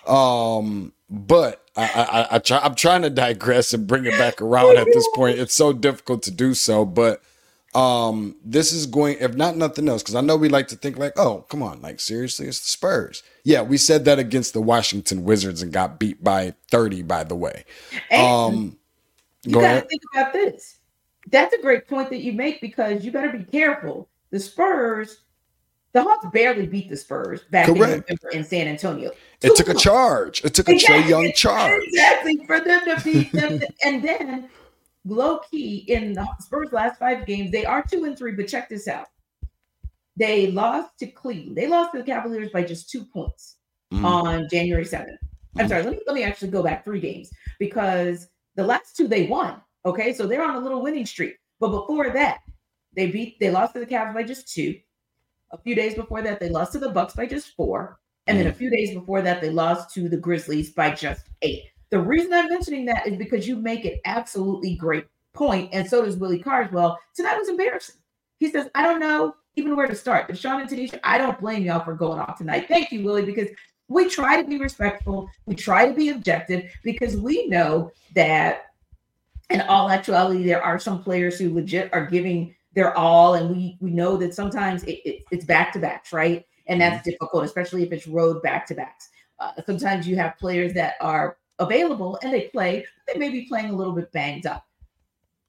Um, 0.06 0.92
but 1.10 1.64
I, 1.76 2.26
I, 2.30 2.36
I 2.36 2.38
try, 2.38 2.58
I'm 2.58 2.74
trying 2.74 3.02
to 3.02 3.10
digress 3.10 3.72
and 3.74 3.86
bring 3.86 4.04
it 4.06 4.12
back 4.12 4.40
around 4.40 4.76
at 4.78 4.86
this 4.86 5.06
point. 5.14 5.38
It's 5.38 5.54
so 5.54 5.72
difficult 5.72 6.22
to 6.24 6.30
do 6.30 6.54
so, 6.54 6.84
but 6.84 7.20
um, 7.74 8.36
this 8.44 8.72
is 8.72 8.86
going, 8.86 9.18
if 9.20 9.34
not 9.34 9.56
nothing 9.56 9.88
else, 9.88 10.02
because 10.02 10.14
I 10.14 10.20
know 10.20 10.36
we 10.36 10.48
like 10.48 10.68
to 10.68 10.76
think 10.76 10.98
like, 10.98 11.12
oh, 11.16 11.44
come 11.48 11.62
on, 11.62 11.80
like 11.82 12.00
seriously, 12.00 12.46
it's 12.46 12.60
the 12.60 12.66
Spurs. 12.66 13.22
Yeah, 13.44 13.62
we 13.62 13.76
said 13.76 14.04
that 14.06 14.18
against 14.18 14.52
the 14.52 14.60
Washington 14.60 15.24
Wizards 15.24 15.62
and 15.62 15.72
got 15.72 15.98
beat 15.98 16.22
by 16.22 16.54
30, 16.70 17.02
by 17.02 17.24
the 17.24 17.36
way. 17.36 17.64
And 18.10 18.20
Um, 18.26 18.78
you 19.44 19.52
go 19.52 19.60
got 19.60 19.74
to 19.74 19.78
ahead. 19.78 19.88
think 19.88 20.02
about 20.12 20.32
this. 20.32 20.78
That's 21.30 21.54
a 21.54 21.62
great 21.62 21.86
point 21.88 22.10
that 22.10 22.20
you 22.20 22.32
make 22.32 22.60
because 22.60 23.04
you 23.04 23.10
got 23.10 23.30
to 23.30 23.38
be 23.38 23.44
careful. 23.44 24.08
The 24.30 24.40
Spurs, 24.40 25.18
the 25.92 26.02
Hawks 26.02 26.26
barely 26.32 26.66
beat 26.66 26.88
the 26.88 26.96
Spurs 26.96 27.42
back 27.50 27.68
in 27.68 27.74
Correct. 27.74 28.08
November 28.08 28.28
in 28.32 28.44
San 28.44 28.68
Antonio. 28.68 29.10
It 29.42 29.56
took 29.56 29.68
a 29.68 29.74
charge. 29.74 30.44
It 30.44 30.54
took 30.54 30.68
a 30.68 30.72
Trae 30.72 31.08
Young 31.08 31.32
charge. 31.32 31.82
Exactly 31.84 32.44
for 32.46 32.60
them 32.60 32.80
to 32.84 33.00
beat 33.04 33.32
them, 33.32 33.60
and 33.84 34.02
then 34.02 34.48
low 35.04 35.38
key 35.50 35.84
in 35.88 36.12
the 36.12 36.28
Spurs' 36.40 36.72
last 36.72 36.98
five 36.98 37.26
games, 37.26 37.50
they 37.50 37.64
are 37.64 37.82
two 37.82 38.04
and 38.04 38.16
three. 38.16 38.32
But 38.32 38.48
check 38.48 38.68
this 38.68 38.86
out: 38.86 39.08
they 40.16 40.50
lost 40.50 40.98
to 40.98 41.06
Cleveland. 41.06 41.56
They 41.56 41.66
lost 41.66 41.92
to 41.92 41.98
the 41.98 42.04
Cavaliers 42.04 42.50
by 42.52 42.62
just 42.62 42.90
two 42.90 43.04
points 43.04 43.56
Mhm. 43.92 44.04
on 44.04 44.48
January 44.50 44.84
seventh. 44.84 45.18
I'm 45.58 45.66
Mhm. 45.66 45.68
sorry. 45.68 45.82
Let 45.82 45.92
me 45.92 46.00
let 46.06 46.14
me 46.14 46.22
actually 46.22 46.50
go 46.50 46.62
back 46.62 46.84
three 46.84 47.00
games 47.00 47.30
because 47.58 48.28
the 48.54 48.64
last 48.64 48.96
two 48.96 49.08
they 49.08 49.26
won. 49.26 49.60
Okay, 49.86 50.12
so 50.12 50.26
they're 50.26 50.44
on 50.44 50.54
a 50.56 50.60
little 50.60 50.82
winning 50.82 51.06
streak. 51.06 51.36
But 51.58 51.70
before 51.70 52.10
that, 52.10 52.40
they 52.94 53.10
beat 53.10 53.40
they 53.40 53.50
lost 53.50 53.72
to 53.72 53.80
the 53.80 53.86
Cavs 53.86 54.14
by 54.14 54.22
just 54.22 54.52
two. 54.52 54.78
A 55.52 55.58
few 55.58 55.74
days 55.74 55.94
before 55.94 56.22
that, 56.22 56.40
they 56.40 56.48
lost 56.48 56.72
to 56.72 56.78
the 56.78 56.90
Bucks 56.90 57.14
by 57.14 57.26
just 57.26 57.54
four. 57.56 57.98
And 58.26 58.38
then 58.38 58.46
a 58.46 58.50
mm-hmm. 58.50 58.58
few 58.58 58.70
days 58.70 58.94
before 58.94 59.22
that, 59.22 59.40
they 59.40 59.50
lost 59.50 59.92
to 59.94 60.08
the 60.08 60.16
Grizzlies 60.16 60.70
by 60.70 60.90
just 60.90 61.26
eight. 61.42 61.64
The 61.90 62.00
reason 62.00 62.32
I'm 62.32 62.48
mentioning 62.48 62.84
that 62.86 63.06
is 63.06 63.16
because 63.16 63.48
you 63.48 63.56
make 63.56 63.84
an 63.84 63.98
absolutely 64.04 64.76
great 64.76 65.06
point, 65.32 65.70
and 65.72 65.88
so 65.88 66.04
does 66.04 66.16
Willie 66.16 66.38
Carswell. 66.38 66.98
Tonight 67.14 67.38
was 67.38 67.48
embarrassing. 67.48 67.96
He 68.38 68.50
says, 68.50 68.68
I 68.74 68.82
don't 68.82 69.00
know 69.00 69.34
even 69.56 69.76
where 69.76 69.88
to 69.88 69.94
start. 69.96 70.28
Deshaun 70.28 70.60
and 70.60 70.70
Tenitra, 70.70 71.00
I 71.02 71.18
don't 71.18 71.40
blame 71.40 71.64
y'all 71.64 71.84
for 71.84 71.94
going 71.94 72.20
off 72.20 72.38
tonight. 72.38 72.66
Thank 72.68 72.92
you, 72.92 73.02
Willie, 73.04 73.24
because 73.24 73.48
we 73.88 74.08
try 74.08 74.40
to 74.40 74.48
be 74.48 74.58
respectful. 74.58 75.28
We 75.46 75.56
try 75.56 75.88
to 75.88 75.92
be 75.92 76.10
objective 76.10 76.70
because 76.84 77.16
we 77.16 77.48
know 77.48 77.90
that 78.14 78.66
in 79.50 79.60
all 79.62 79.90
actuality, 79.90 80.44
there 80.44 80.62
are 80.62 80.78
some 80.78 81.02
players 81.02 81.38
who 81.38 81.52
legit 81.52 81.92
are 81.92 82.06
giving 82.06 82.54
their 82.74 82.96
all, 82.96 83.34
and 83.34 83.50
we 83.50 83.76
we 83.80 83.90
know 83.90 84.16
that 84.16 84.34
sometimes 84.34 84.84
it, 84.84 85.00
it, 85.04 85.22
it's 85.30 85.44
back 85.44 85.72
to 85.72 85.78
backs, 85.78 86.12
right? 86.12 86.44
And 86.66 86.80
that's 86.80 87.04
difficult, 87.04 87.44
especially 87.44 87.82
if 87.82 87.92
it's 87.92 88.06
road 88.06 88.42
back 88.42 88.66
to 88.66 88.74
backs. 88.74 89.08
Uh, 89.40 89.52
sometimes 89.66 90.06
you 90.06 90.14
have 90.16 90.38
players 90.38 90.72
that 90.74 90.94
are 91.00 91.38
available 91.58 92.18
and 92.22 92.32
they 92.32 92.42
play, 92.48 92.84
they 93.06 93.18
may 93.18 93.28
be 93.28 93.46
playing 93.46 93.70
a 93.70 93.76
little 93.76 93.92
bit 93.92 94.12
banged 94.12 94.46
up. 94.46 94.66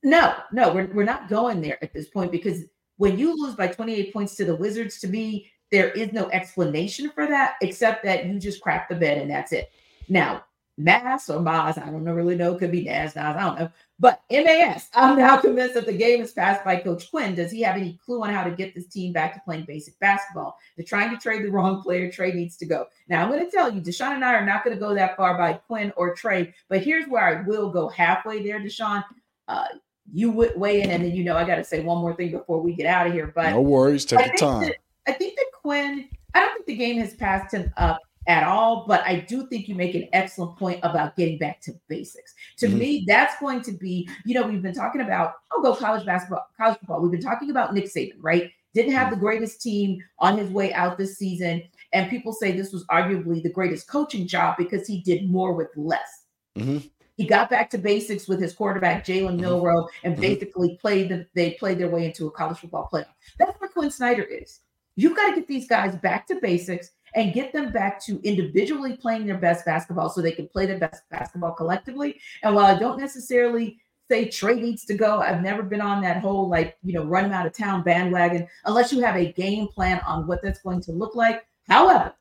No, 0.04 0.36
no, 0.52 0.74
we're, 0.74 0.92
we're 0.94 1.04
not 1.04 1.30
going 1.30 1.62
there 1.62 1.78
at 1.84 1.94
this 1.94 2.10
point 2.10 2.32
because 2.32 2.64
when 2.98 3.20
you 3.20 3.36
lose 3.36 3.56
by 3.56 3.68
28 3.68 4.14
points 4.14 4.36
to 4.36 4.46
the 4.46 4.56
Wizards, 4.56 5.00
to 5.00 5.08
me, 5.08 5.52
there 5.72 5.90
is 5.92 6.12
no 6.12 6.30
explanation 6.32 7.10
for 7.12 7.28
that 7.28 7.56
except 7.62 8.04
that 8.04 8.26
you 8.26 8.40
just 8.40 8.64
crapped 8.64 8.90
the 8.90 8.96
bed 8.96 9.18
and 9.18 9.30
that's 9.30 9.52
it. 9.52 9.72
Now, 10.10 10.44
Mass 10.78 11.30
or 11.30 11.40
Maz, 11.40 11.82
I 11.82 11.92
don't 11.92 12.04
know, 12.04 12.14
really 12.14 12.36
know, 12.36 12.56
could 12.56 12.72
be 12.72 12.84
Nas, 12.84 13.16
Nas, 13.16 13.36
I 13.36 13.44
don't 13.44 13.60
know. 13.60 13.70
But 14.00 14.22
MAS, 14.32 14.90
I'm 14.96 15.18
now 15.18 15.38
convinced 15.38 15.76
that 15.76 15.86
the 15.86 15.94
game 15.94 16.22
is 16.22 16.32
passed 16.32 16.64
by 16.64 16.78
Coach 16.78 17.12
Quin. 17.12 17.36
Does 17.36 17.52
he 17.52 17.62
have 17.62 17.76
any 17.76 18.00
clue 18.04 18.24
on 18.24 18.34
how 18.34 18.44
to 18.44 18.52
get 18.52 18.74
this 18.74 18.88
team 18.88 19.14
back 19.14 19.34
to 19.34 19.42
playing 19.42 19.66
basic 19.66 20.00
basketball? 20.00 20.58
They're 20.76 20.86
trying 20.86 21.12
to 21.12 21.18
trade 21.18 21.44
the 21.44 21.52
wrong 21.52 21.82
player. 21.82 22.10
Trae 22.10 22.34
needs 22.34 22.58
to 22.58 22.66
go. 22.66 22.88
Now, 23.08 23.24
I'm 23.24 23.30
going 23.30 23.46
to 23.46 23.52
tell 23.52 23.72
you, 23.72 23.82
Deshaun 23.82 24.16
and 24.16 24.26
I 24.26 24.34
are 24.34 24.46
not 24.46 24.64
going 24.64 24.76
to 24.76 24.80
go 24.80 24.96
that 24.96 25.18
far 25.18 25.38
by 25.38 25.54
Quin 25.54 25.94
or 25.98 26.16
Trae, 26.16 26.52
but 26.70 26.82
here's 26.82 27.08
where 27.08 27.24
I 27.24 27.42
will 27.44 27.70
go 27.70 27.90
halfway 27.90 28.42
there, 28.42 28.60
Deshaun. 28.60 29.04
Uh, 29.48 29.68
you 30.12 30.32
would 30.32 30.58
weigh 30.60 30.82
in, 30.82 30.90
and 30.90 31.04
then 31.04 31.12
you 31.12 31.24
know 31.24 31.38
I 31.38 31.46
got 31.46 31.56
to 31.56 31.64
say 31.64 31.82
one 31.82 32.00
more 32.00 32.16
thing 32.16 32.32
before 32.32 32.62
we 32.62 32.74
get 32.74 32.88
out 32.88 33.08
of 33.08 33.14
here. 33.14 33.32
But 33.34 33.52
No 33.52 33.62
worries. 33.62 34.06
Take 34.06 34.26
your 34.26 34.36
time. 34.36 34.64
That, 34.64 34.78
I 35.08 35.12
think 35.14 35.36
that 35.36 35.46
Quin, 35.62 36.10
I 36.34 36.40
don't 36.40 36.54
think 36.54 36.66
the 36.66 36.76
game 36.76 36.98
has 36.98 37.14
passed 37.14 37.54
him 37.54 37.72
up 37.78 38.00
at 38.28 38.44
all, 38.44 38.86
but 38.88 39.02
I 39.06 39.20
do 39.22 39.48
think 39.48 39.68
you 39.68 39.76
make 39.76 39.96
an 39.96 40.08
excellent 40.14 40.58
point 40.58 40.80
about 40.84 41.16
getting 41.16 41.38
back 41.40 41.60
to 41.62 41.74
basics. 41.88 42.36
To 42.58 42.68
Mhm. 42.68 42.78
me, 42.78 43.04
that's 43.08 43.40
going 43.40 43.62
to 43.64 43.72
be, 43.72 44.08
you 44.26 44.36
know, 44.36 44.46
we've 44.48 44.62
been 44.62 44.76
talking 44.76 45.02
about, 45.02 45.36
I'll 45.52 45.64
go 45.64 45.76
college 45.76 46.06
basketball, 46.06 46.46
college 46.56 46.78
football. 46.80 47.02
We've 47.02 47.12
been 47.12 47.22
talking 47.22 47.50
about 47.50 47.74
Nick 47.74 47.86
Saban, 47.86 48.18
right? 48.20 48.52
Didn't 48.74 48.94
have 48.94 49.10
the 49.10 49.18
greatest 49.18 49.62
team 49.62 50.02
on 50.20 50.38
his 50.38 50.50
way 50.50 50.72
out 50.74 50.98
this 50.98 51.18
season. 51.18 51.64
And 51.94 52.10
people 52.10 52.32
say 52.32 52.52
this 52.52 52.72
was 52.72 52.86
arguably 52.88 53.42
the 53.42 53.52
greatest 53.52 53.88
coaching 53.88 54.28
job 54.28 54.56
because 54.58 54.88
he 54.88 55.02
did 55.02 55.30
more 55.30 55.54
with 55.54 55.70
less. 55.76 56.26
Mhm. 56.56 56.90
He 57.18 57.26
got 57.26 57.50
back 57.50 57.70
to 57.72 57.78
basics 57.78 58.28
with 58.28 58.40
his 58.40 58.54
quarterback 58.54 59.04
Jalen 59.06 59.36
Mhm. 59.36 59.42
Milroe 59.42 59.90
and 60.04 60.16
Mhm. 60.16 60.22
basically 60.22 60.78
played 60.78 61.10
the, 61.10 61.28
they 61.34 61.52
played 61.52 61.80
their 61.80 61.90
way 61.90 62.06
into 62.06 62.28
a 62.28 62.32
college 62.32 62.60
football 62.60 62.88
playoff. 62.92 63.14
That's 63.38 63.60
where 63.60 63.70
Quin 63.70 63.92
Snyder 63.92 64.24
is. 64.24 64.62
You've 64.96 65.16
got 65.16 65.30
to 65.30 65.36
get 65.36 65.48
these 65.48 65.68
guys 65.68 65.96
back 65.98 66.28
to 66.28 66.36
basics 66.36 66.92
and 67.15 67.34
get 67.34 67.54
them 67.54 67.71
back 67.71 68.04
to 68.06 68.21
individually 68.24 68.95
playing 68.95 69.26
their 69.26 69.38
best 69.38 69.65
basketball 69.65 70.10
so 70.10 70.21
they 70.21 70.32
can 70.32 70.47
play 70.47 70.65
their 70.65 70.80
best 70.80 71.04
basketball 71.10 71.54
collectively. 71.54 72.19
And 72.43 72.56
while 72.56 72.65
I 72.65 72.78
don't 72.78 73.00
necessarily 73.00 73.80
say 74.10 74.28
Trae 74.28 74.62
needs 74.62 74.86
to 74.86 74.93
go, 74.93 75.19
I've 75.19 75.41
never 75.41 75.63
been 75.63 75.82
on 75.82 76.02
that 76.02 76.17
whole 76.17 76.50
like, 76.50 76.78
you 76.84 76.93
know, 76.93 77.06
run 77.06 77.32
out 77.32 77.45
of 77.45 77.54
town 77.54 77.84
bandwagon 77.84 78.47
unless 78.65 78.91
you 78.91 79.02
have 79.02 79.15
a 79.15 79.32
game 79.34 79.67
plan 79.67 80.02
on 80.06 80.28
what 80.28 80.41
that's 80.41 80.62
going 80.62 80.82
to 80.82 80.91
look 80.91 81.15
like. 81.15 81.45
However, 81.67 82.13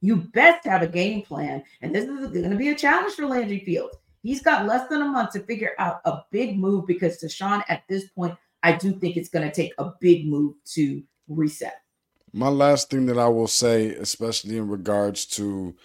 you 0.00 0.16
best 0.16 0.66
have 0.66 0.82
a 0.82 0.86
game 0.86 1.22
plan. 1.22 1.64
And 1.80 1.94
this 1.94 2.04
is 2.04 2.30
going 2.30 2.50
to 2.50 2.56
be 2.56 2.68
a 2.68 2.74
challenge 2.74 3.14
for 3.14 3.26
Landry 3.26 3.60
Fields. 3.60 3.96
He's 4.22 4.42
got 4.42 4.66
less 4.66 4.88
than 4.88 5.02
a 5.02 5.06
month 5.06 5.32
to 5.32 5.40
figure 5.40 5.72
out 5.78 6.00
a 6.04 6.20
big 6.30 6.58
move 6.58 6.86
because 6.86 7.22
Deshaun, 7.22 7.62
at 7.68 7.82
this 7.88 8.08
point, 8.08 8.34
I 8.62 8.72
do 8.72 8.92
think 8.92 9.16
it's 9.16 9.28
going 9.28 9.48
to 9.48 9.54
take 9.54 9.72
a 9.78 9.92
big 10.00 10.26
move 10.26 10.54
to 10.74 11.02
reset. 11.28 11.83
My 12.36 12.48
last 12.48 12.90
thing 12.90 13.06
that 13.06 13.18
I 13.18 13.28
will 13.28 13.46
say, 13.46 13.90
especially 13.90 14.56
in 14.56 14.68
regards 14.68 15.24
to 15.26 15.76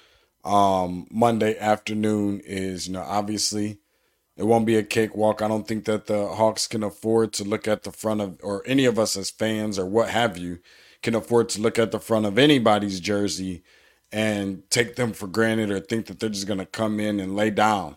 um, 0.43 1.05
Monday 1.11 1.55
afternoon, 1.59 2.41
is 2.43 2.87
you 2.87 2.93
know 2.93 3.03
obviously 3.03 3.77
it 4.35 4.45
won't 4.45 4.65
be 4.65 4.75
a 4.75 4.83
cakewalk. 4.83 5.43
I 5.43 5.47
don't 5.47 5.67
think 5.67 5.85
that 5.85 6.07
the 6.07 6.27
Hawks 6.27 6.65
can 6.67 6.81
afford 6.81 7.33
to 7.33 7.43
look 7.43 7.67
at 7.67 7.83
the 7.83 7.91
front 7.91 8.21
of, 8.21 8.39
or 8.41 8.63
any 8.65 8.85
of 8.85 8.97
us 8.97 9.15
as 9.15 9.29
fans 9.29 9.77
or 9.77 9.85
what 9.85 10.09
have 10.09 10.39
you, 10.39 10.59
can 11.03 11.13
afford 11.13 11.49
to 11.49 11.61
look 11.61 11.77
at 11.77 11.91
the 11.91 11.99
front 11.99 12.25
of 12.25 12.39
anybody's 12.39 12.99
jersey 12.99 13.63
and 14.11 14.63
take 14.71 14.95
them 14.95 15.13
for 15.13 15.27
granted 15.27 15.69
or 15.69 15.79
think 15.79 16.07
that 16.07 16.19
they're 16.19 16.29
just 16.29 16.47
going 16.47 16.59
to 16.59 16.65
come 16.65 16.99
in 16.99 17.19
and 17.19 17.35
lay 17.35 17.51
down. 17.51 17.95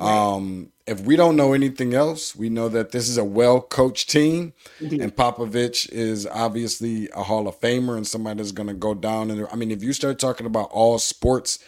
Um, 0.00 0.72
if 0.86 1.00
we 1.00 1.14
don't 1.14 1.36
know 1.36 1.52
anything 1.52 1.94
else, 1.94 2.34
we 2.34 2.48
know 2.48 2.68
that 2.68 2.90
this 2.90 3.08
is 3.08 3.16
a 3.16 3.24
well 3.24 3.60
coached 3.60 4.10
team. 4.10 4.52
Indeed. 4.80 5.00
And 5.00 5.14
Popovich 5.14 5.88
is 5.90 6.26
obviously 6.26 7.08
a 7.14 7.22
Hall 7.22 7.46
of 7.46 7.60
Famer 7.60 7.96
and 7.96 8.06
somebody 8.06 8.38
that's 8.38 8.52
going 8.52 8.68
to 8.68 8.74
go 8.74 8.94
down. 8.94 9.30
And 9.30 9.46
I 9.52 9.56
mean, 9.56 9.70
if 9.70 9.82
you 9.82 9.92
start 9.92 10.18
talking 10.18 10.46
about 10.46 10.70
all 10.70 10.98
sports, 10.98 11.58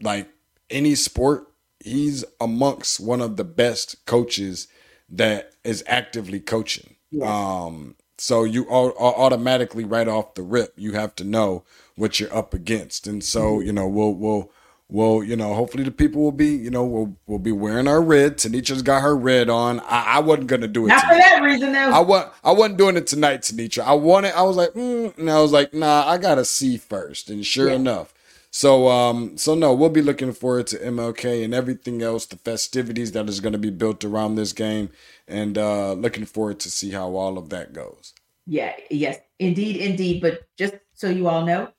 like 0.00 0.28
any 0.68 0.94
sport, 0.94 1.48
he's 1.80 2.24
amongst 2.40 3.00
one 3.00 3.20
of 3.20 3.36
the 3.36 3.44
best 3.44 4.04
coaches 4.06 4.68
that 5.08 5.52
is 5.62 5.84
actively 5.86 6.40
coaching. 6.40 6.96
Yes. 7.10 7.28
Um, 7.28 7.96
so 8.18 8.44
you 8.44 8.66
au- 8.68 8.96
automatically 8.96 9.84
right 9.84 10.08
off 10.08 10.34
the 10.34 10.42
rip, 10.42 10.72
you 10.76 10.92
have 10.92 11.14
to 11.16 11.24
know 11.24 11.64
what 11.96 12.20
you're 12.20 12.34
up 12.34 12.54
against. 12.54 13.06
And 13.06 13.22
so, 13.22 13.60
you 13.60 13.72
know, 13.72 13.88
we'll, 13.88 14.14
we'll, 14.14 14.50
we'll, 14.94 15.24
you 15.24 15.34
know, 15.36 15.52
hopefully 15.54 15.82
the 15.82 15.90
people 15.90 16.22
will 16.22 16.32
be, 16.32 16.46
you 16.54 16.70
know, 16.70 16.84
we'll, 16.84 17.16
we'll 17.26 17.38
be 17.40 17.52
wearing 17.52 17.88
our 17.88 18.00
red. 18.00 18.38
Tenitra's 18.38 18.82
got 18.82 19.02
her 19.02 19.16
red 19.16 19.50
on. 19.50 19.80
I, 19.80 20.14
I 20.16 20.18
wasn't 20.20 20.46
going 20.46 20.62
to 20.62 20.68
do 20.68 20.86
it. 20.86 20.90
Not 20.90 21.00
for 21.02 21.14
that 21.16 21.40
reason, 21.42 21.72
though. 21.72 21.90
I 21.90 22.00
wa- 22.00 22.30
I 22.44 22.52
wasn't 22.52 22.78
doing 22.78 22.96
it 22.96 23.06
tonight, 23.06 23.42
Tenitra. 23.42 23.84
I 23.84 23.94
wanted. 23.94 24.34
I 24.34 24.42
was 24.42 24.56
like, 24.56 24.70
mm, 24.70 25.16
and 25.18 25.30
I 25.30 25.40
was 25.40 25.52
like, 25.52 25.74
nah, 25.74 26.04
I 26.06 26.16
gotta 26.18 26.44
see 26.44 26.76
first. 26.78 27.28
And 27.28 27.44
sure 27.44 27.68
Yeah. 27.70 27.74
enough, 27.74 28.14
so 28.50 28.88
um, 28.88 29.36
so 29.36 29.54
no, 29.56 29.74
we'll 29.74 29.90
be 29.90 30.02
looking 30.02 30.32
forward 30.32 30.68
to 30.68 30.78
MLK 30.78 31.44
and 31.44 31.52
everything 31.52 32.00
else, 32.02 32.26
the 32.26 32.36
festivities 32.36 33.12
that 33.12 33.28
is 33.28 33.40
going 33.40 33.52
to 33.54 33.58
be 33.58 33.70
built 33.70 34.04
around 34.04 34.36
this 34.36 34.52
game, 34.52 34.90
and 35.26 35.58
uh, 35.58 35.92
looking 35.94 36.24
forward 36.24 36.60
to 36.60 36.70
see 36.70 36.90
how 36.92 37.16
all 37.16 37.36
of 37.36 37.48
that 37.50 37.72
goes. 37.72 38.14
Yeah, 38.46 38.74
yes, 38.90 39.18
indeed, 39.40 39.76
indeed. 39.76 40.20
But 40.22 40.42
just 40.56 40.74
so 40.92 41.08
you 41.08 41.26
all 41.28 41.44
know, 41.44 41.70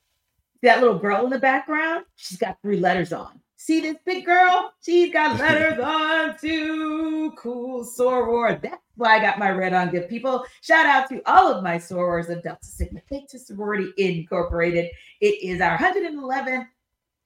that 0.62 0.80
little 0.80 0.98
girl 0.98 1.24
in 1.24 1.30
the 1.30 1.38
background, 1.38 2.04
she's 2.16 2.38
got 2.38 2.58
three 2.62 2.80
letters 2.80 3.12
on. 3.12 3.40
See 3.56 3.80
this 3.80 3.96
big 4.04 4.24
girl? 4.24 4.72
She's 4.82 5.12
got 5.12 5.40
letters 5.40 5.78
on 5.82 6.36
too. 6.38 7.32
Cool 7.38 7.84
soror. 7.84 8.60
That's 8.60 8.76
why 8.96 9.16
I 9.16 9.20
got 9.20 9.38
my 9.38 9.50
red 9.50 9.72
on. 9.72 9.90
Good 9.90 10.08
people. 10.08 10.44
Shout 10.60 10.86
out 10.86 11.08
to 11.08 11.22
all 11.26 11.52
of 11.52 11.64
my 11.64 11.76
sorors 11.76 12.28
of 12.28 12.42
Delta 12.42 12.66
Sigma 12.66 13.00
Theta 13.08 13.38
Sorority 13.38 13.92
Incorporated. 13.98 14.90
It 15.20 15.42
is 15.42 15.60
our 15.60 15.78
111th 15.78 16.66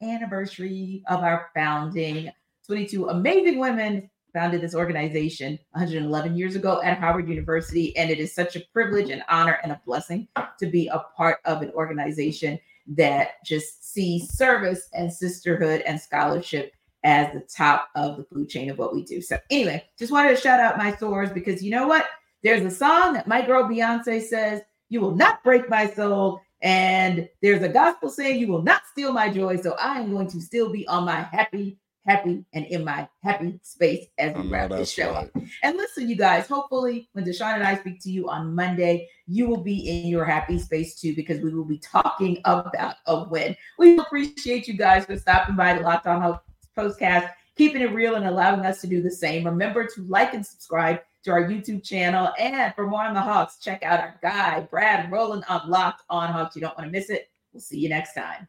anniversary 0.02 1.02
of 1.08 1.20
our 1.20 1.50
founding. 1.54 2.30
22 2.66 3.08
amazing 3.08 3.58
women 3.58 4.08
founded 4.32 4.60
this 4.60 4.76
organization 4.76 5.58
111 5.72 6.36
years 6.36 6.54
ago 6.54 6.80
at 6.82 6.98
Howard 6.98 7.28
University. 7.28 7.96
And 7.96 8.10
it 8.10 8.18
is 8.18 8.34
such 8.34 8.54
a 8.54 8.62
privilege 8.72 9.10
and 9.10 9.22
honor 9.28 9.58
and 9.62 9.72
a 9.72 9.80
blessing 9.84 10.28
to 10.58 10.66
be 10.66 10.86
a 10.88 11.00
part 11.16 11.38
of 11.44 11.62
an 11.62 11.70
organization 11.72 12.58
that 12.88 13.44
just 13.44 13.92
see 13.92 14.26
service 14.26 14.88
and 14.92 15.12
sisterhood 15.12 15.82
and 15.82 16.00
scholarship 16.00 16.72
as 17.04 17.32
the 17.32 17.40
top 17.40 17.88
of 17.94 18.16
the 18.16 18.24
food 18.24 18.48
chain 18.48 18.70
of 18.70 18.78
what 18.78 18.94
we 18.94 19.04
do. 19.04 19.20
So, 19.20 19.38
anyway, 19.50 19.84
just 19.98 20.12
wanted 20.12 20.30
to 20.30 20.40
shout 20.40 20.60
out 20.60 20.78
my 20.78 20.92
stores 20.94 21.30
because 21.30 21.62
you 21.62 21.70
know 21.70 21.86
what? 21.86 22.06
There's 22.42 22.64
a 22.64 22.74
song 22.74 23.14
that 23.14 23.26
my 23.26 23.44
girl 23.44 23.64
Beyonce 23.64 24.22
says, 24.22 24.62
You 24.88 25.00
will 25.00 25.14
not 25.14 25.42
break 25.42 25.68
my 25.68 25.88
soul. 25.88 26.40
And 26.62 27.26
there's 27.40 27.62
a 27.62 27.68
gospel 27.68 28.10
saying, 28.10 28.38
You 28.38 28.48
will 28.48 28.62
not 28.62 28.82
steal 28.90 29.12
my 29.12 29.30
joy. 29.30 29.56
So, 29.56 29.76
I 29.80 29.98
am 29.98 30.10
going 30.10 30.28
to 30.28 30.40
still 30.40 30.70
be 30.70 30.86
on 30.88 31.04
my 31.04 31.22
happy 31.22 31.78
happy 32.06 32.44
and 32.54 32.66
in 32.66 32.84
my 32.84 33.08
happy 33.22 33.60
space 33.62 34.06
as 34.18 34.34
we 34.34 34.42
mm, 34.42 34.50
wrap 34.50 34.70
this 34.70 34.90
show 34.90 35.12
right. 35.12 35.30
up. 35.34 35.42
And 35.62 35.76
listen, 35.76 36.08
you 36.08 36.16
guys, 36.16 36.46
hopefully 36.46 37.08
when 37.12 37.24
Deshaun 37.24 37.54
and 37.54 37.64
I 37.64 37.76
speak 37.76 38.00
to 38.02 38.10
you 38.10 38.28
on 38.28 38.54
Monday, 38.54 39.08
you 39.26 39.46
will 39.46 39.62
be 39.62 39.88
in 39.88 40.06
your 40.08 40.24
happy 40.24 40.58
space 40.58 40.98
too, 41.00 41.14
because 41.14 41.40
we 41.40 41.54
will 41.54 41.64
be 41.64 41.78
talking 41.78 42.40
about 42.44 42.96
a 43.06 43.24
win. 43.28 43.56
We 43.78 43.98
appreciate 43.98 44.66
you 44.66 44.74
guys 44.74 45.04
for 45.06 45.16
stopping 45.16 45.56
by 45.56 45.74
the 45.74 45.80
Locked 45.80 46.06
On 46.06 46.20
Hawks 46.20 46.44
Postcast, 46.76 47.30
keeping 47.56 47.82
it 47.82 47.92
real 47.92 48.14
and 48.14 48.26
allowing 48.26 48.64
us 48.64 48.80
to 48.80 48.86
do 48.86 49.02
the 49.02 49.10
same. 49.10 49.44
Remember 49.44 49.86
to 49.86 50.02
like 50.08 50.34
and 50.34 50.44
subscribe 50.44 51.00
to 51.24 51.30
our 51.32 51.44
YouTube 51.44 51.84
channel. 51.84 52.30
And 52.38 52.74
for 52.74 52.86
more 52.86 53.04
on 53.04 53.14
the 53.14 53.20
Hawks, 53.20 53.58
check 53.58 53.82
out 53.82 54.00
our 54.00 54.18
guy, 54.22 54.60
Brad 54.60 55.12
Rowland 55.12 55.44
on 55.48 55.68
Locked 55.68 56.02
On 56.08 56.32
Hawks. 56.32 56.56
You 56.56 56.62
don't 56.62 56.76
want 56.78 56.88
to 56.88 56.98
miss 56.98 57.10
it. 57.10 57.30
We'll 57.52 57.60
see 57.60 57.78
you 57.78 57.88
next 57.88 58.14
time. 58.14 58.48